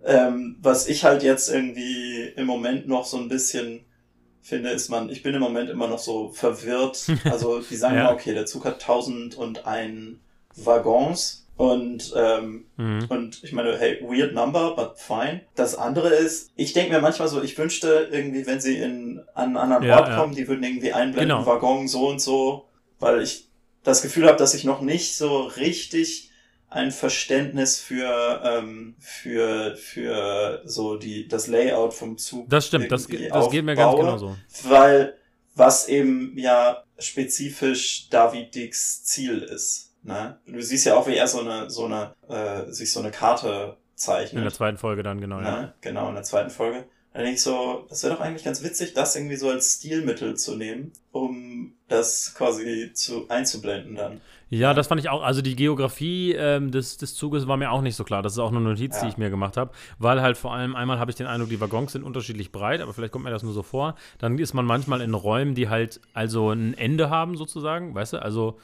Ähm, 0.05 0.57
was 0.63 0.87
ich 0.87 1.03
halt 1.03 1.25
jetzt 1.25 1.51
irgendwie 1.51 2.33
im 2.37 2.47
Moment 2.47 2.87
noch 2.87 3.05
so 3.05 3.17
ein 3.17 3.29
bisschen 3.29 3.85
finde, 4.41 4.71
ist 4.71 4.89
man, 4.89 5.11
ich 5.11 5.25
bin 5.25 5.35
im 5.35 5.41
Moment 5.41 5.69
immer 5.69 5.89
noch 5.89 5.99
so 5.99 6.31
verwirrt. 6.31 7.07
Also 7.25 7.61
die 7.61 7.77
sagen 7.77 7.97
ja. 7.97 8.13
okay, 8.13 8.33
der 8.35 8.47
Zug 8.47 8.65
hat 8.65 8.75
1001 8.75 10.19
Waggons 10.55 11.48
und, 11.59 12.15
ähm, 12.17 12.67
mhm. 12.77 13.07
und 13.09 13.43
ich 13.43 13.53
meine, 13.53 13.77
hey, 13.77 14.01
weird 14.01 14.33
number, 14.33 14.77
but 14.77 14.97
fine. 14.97 15.41
Das 15.57 15.75
andere 15.75 16.11
ist, 16.11 16.53
ich 16.55 16.73
denke 16.73 16.93
mir 16.93 17.01
manchmal 17.01 17.27
so, 17.27 17.43
ich 17.43 17.59
wünschte 17.59 18.09
irgendwie, 18.13 18.47
wenn 18.47 18.61
sie 18.61 18.79
in, 18.79 19.21
an 19.35 19.49
einen 19.49 19.57
anderen 19.57 19.83
ja, 19.83 19.99
Ort 19.99 20.09
ja. 20.09 20.17
kommen, 20.17 20.37
die 20.37 20.47
würden 20.47 20.63
irgendwie 20.63 20.93
einblenden, 20.93 21.37
genau. 21.37 21.47
Waggon 21.47 21.89
so 21.89 22.07
und 22.09 22.21
so, 22.21 22.69
weil 23.01 23.23
ich 23.23 23.49
das 23.83 24.03
Gefühl 24.03 24.29
habe, 24.29 24.39
dass 24.39 24.55
ich 24.55 24.63
noch 24.63 24.83
nicht 24.83 25.17
so 25.17 25.43
richtig 25.43 26.31
ein 26.71 26.93
Verständnis 26.93 27.81
für 27.81 28.41
ähm, 28.45 28.95
für 29.01 29.75
für 29.75 30.63
so 30.65 30.97
die 30.97 31.27
das 31.27 31.49
Layout 31.49 31.93
vom 31.93 32.19
Zug. 32.19 32.49
Das 32.49 32.69
stimmt, 32.69 32.93
das, 32.93 33.09
das 33.09 33.51
geht 33.51 33.65
mir 33.65 33.75
ganz 33.75 33.97
genauso. 33.97 34.37
Weil 34.63 35.15
was 35.57 35.89
eben 35.89 36.39
ja 36.39 36.85
spezifisch 37.01 38.09
David 38.11 38.55
Dicks 38.55 39.03
Ziel 39.03 39.39
ist. 39.39 39.88
Ne? 40.03 40.39
Du 40.47 40.61
siehst 40.63 40.87
ja 40.87 40.97
auch, 40.97 41.07
wie 41.07 41.17
er 41.17 41.29
so 41.29 41.41
eine, 41.41 41.71
so 41.71 41.85
eine, 41.85 42.15
äh, 42.29 42.71
sich 42.71 42.93
so 42.93 43.01
eine 43.01 43.11
Karte 43.11 43.77
zeichnet. 43.95 44.39
In 44.39 44.45
der 44.45 44.53
zweiten 44.53 44.79
Folge 44.79 45.03
dann, 45.03 45.21
genau, 45.21 45.41
ne? 45.41 45.47
ja. 45.47 45.75
Genau, 45.81 46.09
in 46.09 46.15
der 46.15 46.25
zweiten 46.25 46.51
Folge. 46.51 46.85
Dann 47.13 47.23
denke 47.23 47.37
ich 47.37 47.43
so, 47.43 47.87
das 47.89 48.05
wäre 48.05 48.15
doch 48.15 48.21
eigentlich 48.21 48.45
ganz 48.45 48.63
witzig, 48.63 48.95
das 48.95 49.17
irgendwie 49.17 49.37
so 49.37 49.49
als 49.49 49.75
Stilmittel 49.75 50.37
zu 50.37 50.57
nehmen, 50.57 50.93
um 51.11 51.73
das 51.89 52.35
quasi 52.37 52.93
zu 52.93 53.29
einzublenden 53.29 53.97
dann. 53.97 54.21
Ja, 54.51 54.73
das 54.73 54.87
fand 54.87 55.01
ich 55.01 55.09
auch. 55.09 55.23
Also 55.23 55.43
die 55.43 55.57
Geografie 55.57 56.33
ähm, 56.33 56.71
des, 56.71 56.97
des 56.97 57.15
Zuges 57.15 57.47
war 57.47 57.57
mir 57.57 57.71
auch 57.71 57.83
nicht 57.83 57.97
so 57.97 58.05
klar. 58.05 58.23
Das 58.23 58.33
ist 58.33 58.39
auch 58.39 58.51
eine 58.51 58.61
Notiz, 58.61 58.97
ja. 58.97 59.03
die 59.03 59.09
ich 59.09 59.19
mir 59.19 59.31
gemacht 59.31 59.57
habe. 59.57 59.73
Weil 59.99 60.23
halt 60.23 60.39
vor 60.39 60.55
allem 60.55 60.75
einmal 60.75 60.99
habe 60.99 61.11
ich 61.11 61.17
den 61.17 61.27
Eindruck, 61.27 61.51
die 61.51 61.61
Waggons 61.61 61.93
sind 61.93 62.03
unterschiedlich 62.03 62.53
breit, 62.53 62.81
aber 62.81 62.95
vielleicht 62.95 63.13
kommt 63.13 63.25
mir 63.25 63.31
das 63.31 63.43
nur 63.43 63.53
so 63.53 63.63
vor. 63.63 63.95
Dann 64.19 64.39
ist 64.39 64.55
man 64.55 64.65
manchmal 64.65 65.01
in 65.01 65.13
Räumen, 65.13 65.55
die 65.55 65.69
halt 65.69 66.01
also 66.15 66.51
ein 66.51 66.77
Ende 66.79 67.11
haben, 67.11 67.37
sozusagen, 67.37 67.95
weißt 67.95 68.15
du? 68.15 68.23
Also 68.23 68.59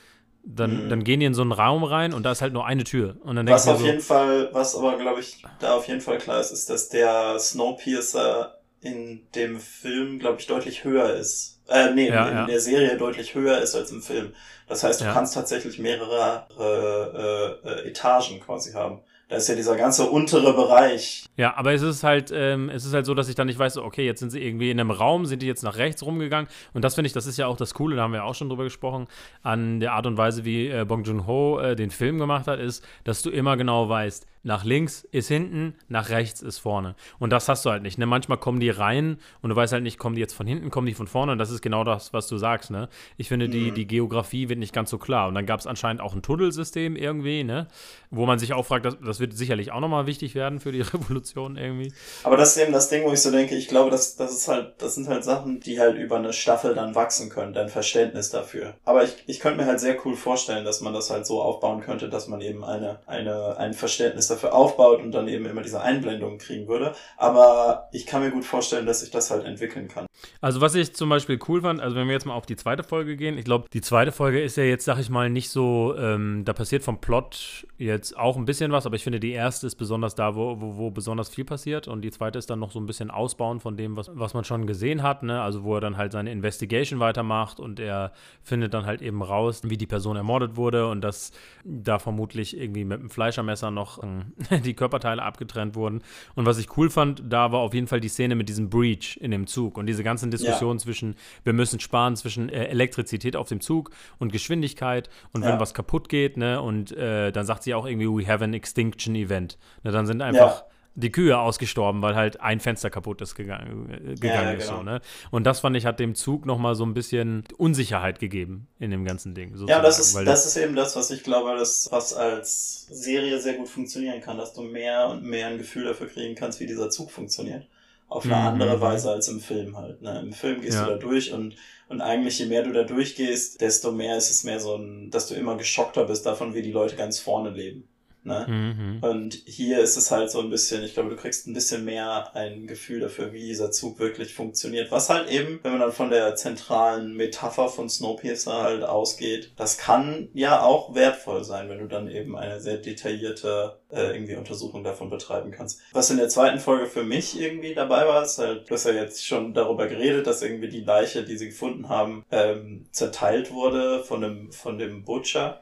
dann, 0.47 0.85
mhm. 0.85 0.89
dann 0.91 1.05
gehen 1.05 1.21
die 1.21 1.27
in 1.27 1.35
so 1.35 1.43
einen 1.43 1.53
Raum 1.53 1.85
rein 1.85 2.13
und 2.13 2.23
da 2.23 2.33
ist 2.33 2.43
halt 2.43 2.53
nur 2.53 2.67
eine 2.67 2.85
Tür. 2.85 3.17
Und 3.23 3.37
dann 3.37 3.49
was 3.49 3.67
auf 3.67 3.81
so, 3.81 3.87
jeden 3.87 4.01
Fall, 4.01 4.51
was 4.53 4.77
aber 4.77 4.99
glaube 4.99 5.21
ich 5.21 5.43
da 5.61 5.75
auf 5.75 5.89
jeden 5.89 6.01
Fall 6.01 6.19
klar 6.19 6.41
ist, 6.41 6.51
ist, 6.51 6.69
dass 6.71 6.89
der 6.89 7.39
Snowpiercer 7.39 8.59
in 8.81 9.27
dem 9.35 9.59
Film, 9.59 10.19
glaube 10.19 10.41
ich, 10.41 10.47
deutlich 10.47 10.85
höher 10.85 11.15
ist. 11.15 11.63
Äh, 11.69 11.95
nee, 11.95 12.09
ja, 12.09 12.29
in, 12.29 12.37
ja. 12.37 12.47
der 12.47 12.61
Serie 12.61 12.99
deutlich 12.99 13.35
höher 13.35 13.59
ist 13.59 13.75
als 13.75 13.91
im 13.91 14.03
Film. 14.03 14.35
Das 14.69 14.85
heißt, 14.85 15.01
du 15.01 15.07
ja. 15.07 15.13
kannst 15.13 15.35
tatsächlich 15.35 15.79
mehrere 15.79 16.47
äh, 16.59 17.69
äh, 17.69 17.89
Etagen 17.89 18.41
quasi 18.41 18.73
haben. 18.73 19.01
Da 19.29 19.37
ist 19.37 19.49
ja 19.49 19.55
dieser 19.55 19.77
ganze 19.77 20.05
untere 20.05 20.53
Bereich. 20.53 21.25
Ja, 21.37 21.57
aber 21.57 21.73
es 21.73 21.83
ist 21.83 22.05
halt, 22.05 22.31
ähm, 22.33 22.69
es 22.69 22.85
ist 22.85 22.93
halt 22.93 23.07
so, 23.07 23.15
dass 23.15 23.29
ich 23.29 23.35
dann 23.35 23.47
nicht 23.47 23.59
weiß, 23.59 23.79
okay, 23.79 24.05
jetzt 24.05 24.21
sind 24.21 24.31
sie 24.31 24.41
irgendwie 24.41 24.71
in 24.71 24.79
einem 24.79 24.91
Raum, 24.91 25.25
sind 25.25 25.41
die 25.41 25.47
jetzt 25.47 25.63
nach 25.63 25.77
rechts 25.77 26.05
rumgegangen. 26.05 26.49
Und 26.75 26.85
das 26.85 26.95
finde 26.95 27.07
ich, 27.07 27.15
das 27.15 27.27
ist 27.27 27.39
ja 27.39 27.47
auch 27.47 27.57
das 27.57 27.73
Coole, 27.75 27.97
da 27.97 28.03
haben 28.03 28.13
wir 28.13 28.25
auch 28.25 28.35
schon 28.35 28.49
drüber 28.49 28.65
gesprochen, 28.65 29.07
an 29.43 29.81
der 29.81 29.93
Art 29.93 30.07
und 30.07 30.19
Weise, 30.19 30.45
wie 30.45 30.69
äh, 30.69 30.85
Bong 30.85 31.05
Joon-ho 31.05 31.59
äh, 31.59 31.75
den 31.77 31.91
Film 31.91 32.19
gemacht 32.19 32.47
hat, 32.47 32.61
ist, 32.61 32.87
dass 33.05 33.23
du 33.23 33.31
immer 33.31 33.57
genau 33.57 33.89
weißt, 33.89 34.27
nach 34.45 34.63
links 34.65 35.07
ist 35.11 35.29
hinten, 35.29 35.75
nach 35.89 36.11
rechts 36.11 36.43
ist 36.43 36.59
vorne. 36.59 36.95
Und 37.19 37.31
das 37.31 37.49
hast 37.49 37.65
du 37.65 37.71
halt 37.71 37.83
nicht. 37.83 37.99
Ne? 37.99 38.07
Manchmal 38.07 38.39
kommen 38.39 38.61
die 38.61 38.71
rein 38.71 39.19
und 39.41 39.51
du 39.51 39.57
weißt 39.57 39.73
halt 39.73 39.83
nicht, 39.83 39.99
kommen 39.99 40.15
die 40.15 40.21
jetzt 40.21 40.35
von 40.35 40.47
hinten, 40.47 40.71
kommen 40.71 40.87
die 40.87 40.95
von 40.95 41.07
vorne. 41.07 41.33
Und 41.33 41.39
das 41.39 41.51
ist 41.51 41.63
genau 41.63 41.83
das, 41.83 42.13
was 42.13 42.29
du 42.29 42.37
sagst. 42.37 42.71
Ne? 42.71 42.89
Ich 43.17 43.29
finde, 43.29 43.49
die, 43.49 43.71
mhm. 43.71 43.75
die 43.75 43.87
Geografie 43.87 44.49
wird 44.49 44.59
nicht 44.59 44.75
ganz 44.75 44.91
so 44.91 44.99
klar. 44.99 45.29
Und 45.29 45.35
dann 45.35 45.47
gab 45.47 45.61
es 45.61 45.67
anscheinend 45.67 46.03
auch 46.03 46.15
ein 46.15 46.23
Tunnelsystem 46.23 46.95
irgendwie, 46.95 47.43
ne? 47.43 47.67
wo 48.11 48.27
man 48.27 48.39
sich 48.39 48.53
auch 48.53 48.65
fragt, 48.65 48.85
das, 48.85 48.99
das 49.05 49.19
wird 49.19 49.33
sicherlich 49.33 49.73
auch 49.73 49.81
nochmal 49.81 50.07
wichtig 50.07 50.35
werden 50.35 50.61
für 50.61 50.73
die 50.73 50.81
Revolution 50.83 51.57
irgendwie. 51.57 51.93
Aber 52.23 52.37
das 52.37 52.55
ist 52.55 52.63
eben 52.63 52.73
das 52.73 52.89
Ding, 52.91 53.05
wo 53.05 53.13
ich 53.13 53.23
so 53.23 53.31
denke, 53.31 53.57
ich 53.57 53.69
glaube, 53.69 53.91
das, 53.91 54.17
das 54.17 54.33
ist 54.33 54.49
halt, 54.49 54.75
das 54.79 54.95
sind 54.95 55.09
halt 55.09 55.25
Sachen, 55.25 55.61
die 55.61 55.81
halt 55.81 55.97
über 55.97 56.17
eine 56.17 56.35
Staffel 56.35 56.75
dann 56.75 56.95
wachsen 56.95 57.31
können, 57.31 57.55
dein 57.55 57.71
Verständnis 57.71 58.29
dafür. 58.29 58.75
Aber 58.85 59.05
ich, 59.05 59.15
ich 59.27 59.41
könnte 59.41 59.61
mir 59.63 59.67
halt 59.67 59.81
sehr 59.81 59.97
cool 60.05 60.15
vorstellen, 60.15 60.67
dass 60.67 60.83
man 60.83 60.93
das 60.93 61.11
halt 61.11 61.27
so 61.27 61.41
aufbauen 61.41 61.81
könnte, 61.81 62.09
dass 62.09 62.29
man 62.29 62.41
eben 62.43 62.65
eine, 62.65 62.99
eine, 63.07 63.57
ein 63.57 63.73
Verständnis 63.73 64.29
dafür 64.29 64.34
aufbaut 64.43 65.03
und 65.03 65.13
dann 65.13 65.29
eben 65.29 65.47
immer 65.47 65.63
diese 65.63 65.81
Einblendungen 65.81 66.39
kriegen 66.39 66.69
würde. 66.69 66.95
Aber 67.17 67.89
ich 67.93 68.07
kann 68.07 68.23
mir 68.23 68.31
gut 68.31 68.45
vorstellen, 68.45 68.87
dass 68.87 69.01
sich 69.01 69.11
das 69.11 69.31
halt 69.31 69.45
entwickeln 69.45 69.89
kann. 69.89 70.07
Also 70.41 70.61
was 70.61 70.75
ich 70.75 70.95
zum 70.95 71.09
Beispiel 71.09 71.39
cool 71.49 71.63
fand, 71.63 71.81
also 71.81 71.97
wenn 71.97 72.07
wir 72.07 72.15
jetzt 72.15 72.27
mal 72.27 72.35
auf 72.35 72.47
die 72.47 72.57
zweite 72.57 72.83
Folge 72.83 73.17
gehen, 73.17 73.39
ich 73.39 73.45
glaube, 73.45 73.67
die 73.73 73.81
zweite 73.81 74.13
Folge 74.13 74.43
ist 74.43 74.57
ja 74.57 74.65
jetzt, 74.65 74.85
sag 74.85 74.99
ich 74.99 75.11
mal, 75.11 75.31
nicht 75.31 75.51
so, 75.51 75.95
ähm, 75.97 76.43
da 76.45 76.53
passiert 76.53 76.83
vom 76.83 77.01
Plot 77.01 77.67
jetzt 77.79 78.17
auch 78.17 78.37
ein 78.37 78.45
bisschen 78.45 78.73
was, 78.73 78.87
aber 78.87 78.97
ich 78.97 79.05
finde, 79.05 79.21
die 79.21 79.33
erste 79.33 79.67
ist 79.67 79.77
besonders 79.77 80.15
da, 80.15 80.35
wo, 80.35 80.61
wo, 80.61 80.77
wo, 80.77 80.91
besonders 80.91 81.29
viel 81.29 81.45
passiert 81.45 81.89
und 81.89 82.03
die 82.03 82.11
zweite 82.11 82.39
ist 82.39 82.51
dann 82.51 82.59
noch 82.59 82.71
so 82.71 82.79
ein 82.79 82.87
bisschen 82.87 83.11
Ausbauen 83.11 83.61
von 83.61 83.77
dem, 83.77 83.97
was, 83.97 84.11
was 84.15 84.35
man 84.35 84.45
schon 84.45 84.67
gesehen 84.67 85.03
hat, 85.03 85.23
ne? 85.23 85.41
also 85.41 85.65
wo 85.65 85.75
er 85.75 85.81
dann 85.81 85.97
halt 85.97 86.13
seine 86.13 86.31
Investigation 86.31 87.01
weitermacht 87.01 87.61
und 87.61 87.81
er 87.81 88.13
findet 88.43 88.75
dann 88.75 88.87
halt 88.87 89.03
eben 89.03 89.23
raus, 89.23 89.63
wie 89.65 89.77
die 89.77 89.87
Person 89.87 90.17
ermordet 90.17 90.57
wurde 90.57 90.89
und 90.89 91.01
dass 91.01 91.33
da 91.65 91.99
vermutlich 91.99 92.57
irgendwie 92.57 92.85
mit 92.85 93.01
einem 93.01 93.11
Fleischermesser 93.11 93.71
noch 93.71 94.03
die 94.65 94.75
Körperteile 94.75 95.23
abgetrennt 95.23 95.75
wurden. 95.75 96.03
Und 96.35 96.47
was 96.47 96.59
ich 96.59 96.77
cool 96.77 96.91
fand, 96.91 97.23
da 97.29 97.53
war 97.53 97.61
auf 97.61 97.75
jeden 97.75 97.87
Fall 97.87 98.01
die 98.01 98.09
Szene 98.09 98.35
mit 98.35 98.49
diesem 98.49 98.71
Breach 98.71 99.19
in 99.21 99.31
dem 99.31 99.47
Zug 99.47 99.79
und 99.79 99.87
diese 99.87 100.05
ganzen 100.05 100.31
Diskussionen 100.31 100.79
ja. 100.79 100.85
zwischen, 100.85 101.15
wir 101.45 101.53
müssen 101.53 101.81
sparen 101.81 102.17
zwischen 102.17 102.49
äh, 102.49 102.67
Elektrizität 102.67 103.37
auf 103.37 103.49
dem 103.49 103.61
Zug 103.61 103.91
und 104.19 104.33
Geschwindigkeit 104.33 105.09
und 105.33 105.43
ja. 105.43 105.53
wenn 105.53 105.61
was 105.61 105.75
kaputt 105.75 106.09
geht, 106.09 106.37
ne, 106.37 106.61
und 106.61 106.93
äh, 106.93 107.33
dann 107.33 107.47
sagt 107.47 107.63
sie 107.63 107.75
auch 107.75 107.87
irgendwie, 107.87 108.09
we 108.09 108.27
have 108.27 108.43
an 108.43 108.55
extinction 108.55 109.15
event. 109.15 109.59
Ne, 109.83 109.93
dann 109.93 110.07
sind 110.07 110.23
einfach 110.23 110.65
die 110.97 111.11
Kühe 111.11 111.39
ausgestorben, 111.39 112.03
weil 112.03 112.15
halt 112.15 112.41
ein 112.41 112.61
Fenster 112.61 112.89
kaputt 112.89 113.21
ist 113.21 113.35
gegangen, 113.35 113.91
äh, 113.91 114.15
gegangen 114.15 114.45
ja, 114.45 114.53
ist. 114.53 114.67
Genau. 114.67 114.79
So, 114.79 114.83
ne? 114.85 115.01
Und 115.31 115.45
das 115.45 115.61
fand 115.61 115.77
ich, 115.77 115.87
hat 115.87 115.99
dem 115.99 116.15
Zug 116.15 116.47
nochmal 116.47 116.75
so 116.75 116.85
ein 116.85 116.95
bisschen 116.95 117.45
Unsicherheit 117.57 118.21
gegeben 118.21 118.69
in 118.79 118.91
dem 118.91 119.05
ganzen 119.05 119.35
Ding. 119.35 119.55
Ja, 119.67 119.83
das 119.83 119.99
ist, 119.99 120.17
das 120.17 120.47
ist 120.47 120.57
eben 120.57 120.77
das, 120.77 120.95
was 120.97 121.11
ich 121.11 121.23
glaube, 121.25 121.57
das, 121.57 121.89
was 121.91 122.15
als 122.15 122.87
Serie 122.91 123.41
sehr 123.41 123.55
gut 123.55 123.69
funktionieren 123.69 124.21
kann, 124.21 124.39
dass 124.39 124.55
du 124.55 124.63
mehr 124.63 125.09
und 125.09 125.25
mehr 125.25 125.49
ein 125.49 125.59
Gefühl 125.59 125.85
dafür 125.85 126.07
kriegen 126.07 126.35
kannst, 126.35 126.61
wie 126.61 126.67
dieser 126.67 126.91
Zug 126.91 127.11
funktioniert. 127.11 127.67
Auf 128.07 128.27
eine 128.27 128.37
mhm. 128.37 128.47
andere 128.47 128.81
Weise 128.81 129.11
als 129.11 129.27
im 129.29 129.41
Film 129.41 129.77
halt. 129.77 130.03
Ne? 130.03 130.21
Im 130.21 130.33
Film 130.33 130.61
gehst 130.61 130.75
ja. 130.75 130.85
du 130.85 130.93
da 130.93 130.97
durch 130.99 131.33
und, 131.33 131.57
und 131.89 132.01
eigentlich 132.01 132.39
je 132.39 132.47
mehr 132.47 132.63
du 132.63 132.73
da 132.73 132.85
durchgehst, 132.85 133.61
desto 133.61 133.91
mehr 133.91 134.17
ist 134.17 134.31
es 134.31 134.45
mehr 134.45 134.61
so 134.61 134.77
ein, 134.77 135.11
dass 135.11 135.27
du 135.27 135.35
immer 135.35 135.57
geschockter 135.57 136.05
bist 136.05 136.25
davon, 136.25 136.55
wie 136.55 136.63
die 136.63 136.71
Leute 136.71 136.95
ganz 136.95 137.19
vorne 137.19 137.51
leben. 137.51 137.89
Ne? 138.25 138.47
Mhm. 138.49 138.99
Und 139.03 139.35
hier 139.47 139.81
ist 139.81 139.97
es 139.97 140.11
halt 140.11 140.31
so 140.31 140.41
ein 140.41 140.49
bisschen, 140.49 140.83
ich 140.83 140.95
glaube, 140.95 141.11
du 141.11 141.17
kriegst 141.17 141.47
ein 141.47 141.53
bisschen 141.53 141.85
mehr 141.85 142.35
ein 142.35 142.67
Gefühl 142.67 143.01
dafür, 143.01 143.33
wie 143.33 143.41
dieser 143.41 143.71
Zug 143.71 143.99
wirklich 143.99 144.35
funktioniert. 144.35 144.91
Was 144.91 145.11
halt 145.11 145.31
eben, 145.31 145.61
wenn 145.63 145.73
man 145.73 145.81
dann 145.81 145.93
von 145.93 146.11
der 146.11 146.35
zentralen 146.35 147.15
Metapher 147.15 147.69
von 147.69 147.89
Snowpiercer 147.89 148.63
halt 148.63 148.83
ausgeht, 148.83 149.53
das 149.57 149.77
kann 149.77 150.29
ja 150.33 150.63
auch 150.63 150.95
wertvoll 150.95 151.45
sein, 151.45 151.69
wenn 151.69 151.81
du 151.81 151.87
dann 151.87 152.11
eben 152.11 152.37
eine 152.37 152.61
sehr 152.61 152.79
detaillierte 152.79 153.79
äh, 153.91 154.15
irgendwie 154.15 154.37
Untersuchung 154.37 154.83
davon 154.85 155.11
betreiben 155.11 155.51
kannst. 155.51 155.81
Was 155.93 156.11
in 156.11 156.17
der 156.17 156.29
zweiten 156.29 156.59
Folge 156.59 156.87
für 156.87 157.05
mich 157.05 157.39
irgendwie 157.39 157.75
dabei 157.75 158.07
war, 158.07 158.25
ist 158.25 158.39
halt, 158.39 158.69
du 158.69 158.75
hast 158.75 158.87
ja 158.87 158.93
jetzt 158.93 159.25
schon 159.27 159.55
darüber 159.55 159.87
geredet, 159.87 160.27
dass 160.27 160.43
irgendwie 160.43 160.69
die 160.69 160.81
Leiche, 160.81 161.25
die 161.25 161.37
sie 161.37 161.49
gefunden 161.49 161.89
haben, 161.89 162.25
ähm, 162.31 162.87
zerteilt 162.91 163.53
wurde 163.53 164.03
von 164.03 164.21
dem, 164.21 164.53
von 164.53 164.79
dem 164.79 165.05
Butcher. 165.05 165.61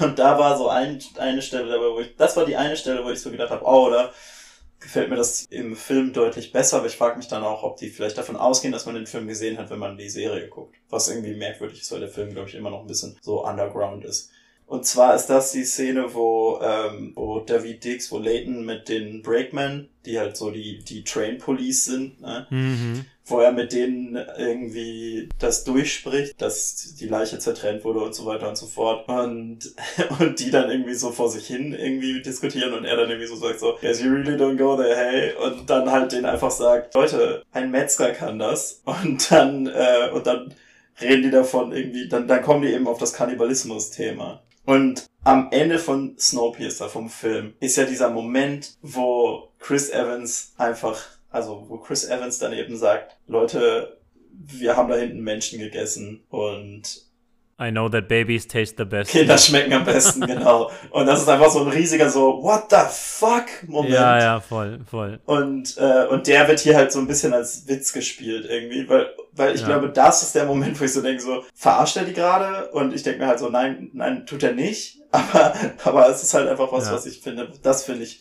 Und 0.00 0.18
da 0.18 0.38
war 0.38 0.56
so 0.56 0.68
ein, 0.68 1.00
eine 1.18 1.42
Stelle 1.42 1.68
dabei, 1.68 1.90
wo 1.90 2.00
ich, 2.00 2.16
das 2.16 2.36
war 2.36 2.44
die 2.44 2.56
eine 2.56 2.76
Stelle, 2.76 3.04
wo 3.04 3.10
ich 3.10 3.20
so 3.20 3.30
gedacht 3.30 3.50
habe, 3.50 3.64
oh, 3.64 3.86
oder 3.86 4.12
gefällt 4.80 5.10
mir 5.10 5.16
das 5.16 5.46
im 5.46 5.74
Film 5.74 6.12
deutlich 6.12 6.52
besser, 6.52 6.78
aber 6.78 6.86
ich 6.86 6.96
frage 6.96 7.16
mich 7.16 7.28
dann 7.28 7.42
auch, 7.42 7.62
ob 7.62 7.76
die 7.76 7.88
vielleicht 7.88 8.18
davon 8.18 8.36
ausgehen, 8.36 8.72
dass 8.72 8.86
man 8.86 8.94
den 8.94 9.06
Film 9.06 9.26
gesehen 9.26 9.58
hat, 9.58 9.70
wenn 9.70 9.78
man 9.78 9.96
die 9.96 10.08
Serie 10.08 10.48
guckt. 10.48 10.76
Was 10.90 11.08
irgendwie 11.08 11.34
merkwürdig 11.34 11.80
ist, 11.80 11.90
weil 11.92 12.00
der 12.00 12.08
Film, 12.08 12.32
glaube 12.32 12.48
ich, 12.48 12.54
immer 12.54 12.70
noch 12.70 12.80
ein 12.80 12.86
bisschen 12.86 13.18
so 13.22 13.44
underground 13.44 14.04
ist. 14.04 14.30
Und 14.66 14.84
zwar 14.84 15.14
ist 15.14 15.26
das 15.26 15.52
die 15.52 15.64
Szene, 15.64 16.12
wo, 16.12 16.58
ähm, 16.60 17.12
wo 17.14 17.38
David 17.38 17.84
Dix, 17.84 18.10
wo 18.10 18.18
Leighton 18.18 18.64
mit 18.64 18.88
den 18.88 19.22
Breakmen, 19.22 19.88
die 20.04 20.18
halt 20.18 20.36
so 20.36 20.50
die, 20.50 20.80
die 20.80 21.04
Train 21.04 21.38
Police 21.38 21.84
sind, 21.84 22.20
ne? 22.20 22.48
Mhm. 22.50 23.04
wo 23.24 23.38
er 23.38 23.52
mit 23.52 23.72
denen 23.72 24.18
irgendwie 24.36 25.28
das 25.38 25.62
durchspricht, 25.62 26.40
dass 26.42 26.96
die 26.96 27.06
Leiche 27.06 27.38
zertrennt 27.38 27.84
wurde 27.84 28.00
und 28.00 28.14
so 28.14 28.26
weiter 28.26 28.48
und 28.48 28.56
so 28.56 28.66
fort. 28.66 29.08
Und, 29.08 29.72
und 30.18 30.40
die 30.40 30.50
dann 30.50 30.68
irgendwie 30.68 30.94
so 30.94 31.12
vor 31.12 31.30
sich 31.30 31.46
hin 31.46 31.72
irgendwie 31.72 32.20
diskutieren 32.20 32.74
und 32.74 32.84
er 32.84 32.96
dann 32.96 33.08
irgendwie 33.08 33.28
so 33.28 33.36
sagt 33.36 33.60
so, 33.60 33.78
yes, 33.82 34.02
you 34.02 34.10
really 34.10 34.32
don't 34.32 34.56
go 34.56 34.76
there, 34.76 34.96
hey. 34.96 35.32
Und 35.34 35.70
dann 35.70 35.92
halt 35.92 36.10
denen 36.10 36.26
einfach 36.26 36.50
sagt, 36.50 36.92
Leute, 36.94 37.44
ein 37.52 37.70
Metzger 37.70 38.10
kann 38.10 38.40
das. 38.40 38.82
Und 38.84 39.30
dann, 39.30 39.68
äh, 39.68 40.10
und 40.12 40.26
dann 40.26 40.52
reden 41.00 41.22
die 41.22 41.30
davon 41.30 41.72
irgendwie, 41.72 42.08
dann, 42.08 42.26
dann 42.26 42.42
kommen 42.42 42.62
die 42.62 42.72
eben 42.72 42.88
auf 42.88 42.98
das 42.98 43.12
Kannibalismus-Thema. 43.12 44.42
Und 44.66 45.06
am 45.24 45.48
Ende 45.52 45.78
von 45.78 46.16
Snowpiercer 46.18 46.88
vom 46.88 47.08
Film 47.08 47.54
ist 47.60 47.76
ja 47.76 47.84
dieser 47.84 48.10
Moment, 48.10 48.76
wo 48.82 49.48
Chris 49.58 49.90
Evans 49.90 50.52
einfach, 50.58 51.02
also 51.30 51.64
wo 51.68 51.78
Chris 51.78 52.04
Evans 52.04 52.38
dann 52.38 52.52
eben 52.52 52.76
sagt, 52.76 53.16
Leute, 53.26 53.98
wir 54.32 54.76
haben 54.76 54.88
da 54.88 54.96
hinten 54.96 55.20
Menschen 55.20 55.58
gegessen 55.58 56.24
und 56.28 57.06
I 57.58 57.70
know 57.70 57.88
that 57.88 58.06
babies 58.06 58.46
taste 58.46 58.74
the 58.76 58.84
best. 58.84 59.12
Kinder 59.12 59.38
schmecken 59.38 59.72
am 59.72 59.84
besten, 59.84 60.20
genau. 60.26 60.70
Und 60.90 61.06
das 61.06 61.22
ist 61.22 61.28
einfach 61.28 61.48
so 61.48 61.62
ein 61.62 61.68
riesiger 61.68 62.10
so 62.10 62.42
What 62.42 62.64
the 62.68 62.84
fuck 62.90 63.46
Moment. 63.66 63.94
Ja, 63.94 64.18
ja, 64.18 64.40
voll, 64.40 64.80
voll. 64.84 65.20
Und 65.24 65.74
äh, 65.78 66.06
und 66.10 66.26
der 66.26 66.46
wird 66.48 66.60
hier 66.60 66.76
halt 66.76 66.92
so 66.92 66.98
ein 66.98 67.06
bisschen 67.06 67.32
als 67.32 67.66
Witz 67.66 67.94
gespielt 67.94 68.44
irgendwie, 68.46 68.86
weil 68.88 69.08
weil 69.36 69.54
ich 69.54 69.60
ja. 69.62 69.66
glaube, 69.66 69.90
das 69.90 70.22
ist 70.22 70.34
der 70.34 70.46
Moment, 70.46 70.80
wo 70.80 70.84
ich 70.84 70.92
so 70.92 71.02
denke 71.02 71.22
so 71.22 71.44
verarscht 71.54 71.96
er 71.96 72.04
die 72.04 72.12
gerade? 72.12 72.70
Und 72.70 72.94
ich 72.94 73.02
denke 73.02 73.20
mir 73.20 73.26
halt 73.26 73.38
so 73.38 73.48
nein, 73.48 73.90
nein, 73.92 74.26
tut 74.26 74.42
er 74.42 74.52
nicht. 74.52 75.02
Aber 75.12 75.54
aber 75.84 76.08
es 76.10 76.22
ist 76.22 76.34
halt 76.34 76.48
einfach 76.48 76.72
was, 76.72 76.86
ja. 76.86 76.92
was 76.92 77.06
ich 77.06 77.20
finde. 77.20 77.50
Das 77.62 77.84
finde 77.84 78.02
ich 78.02 78.20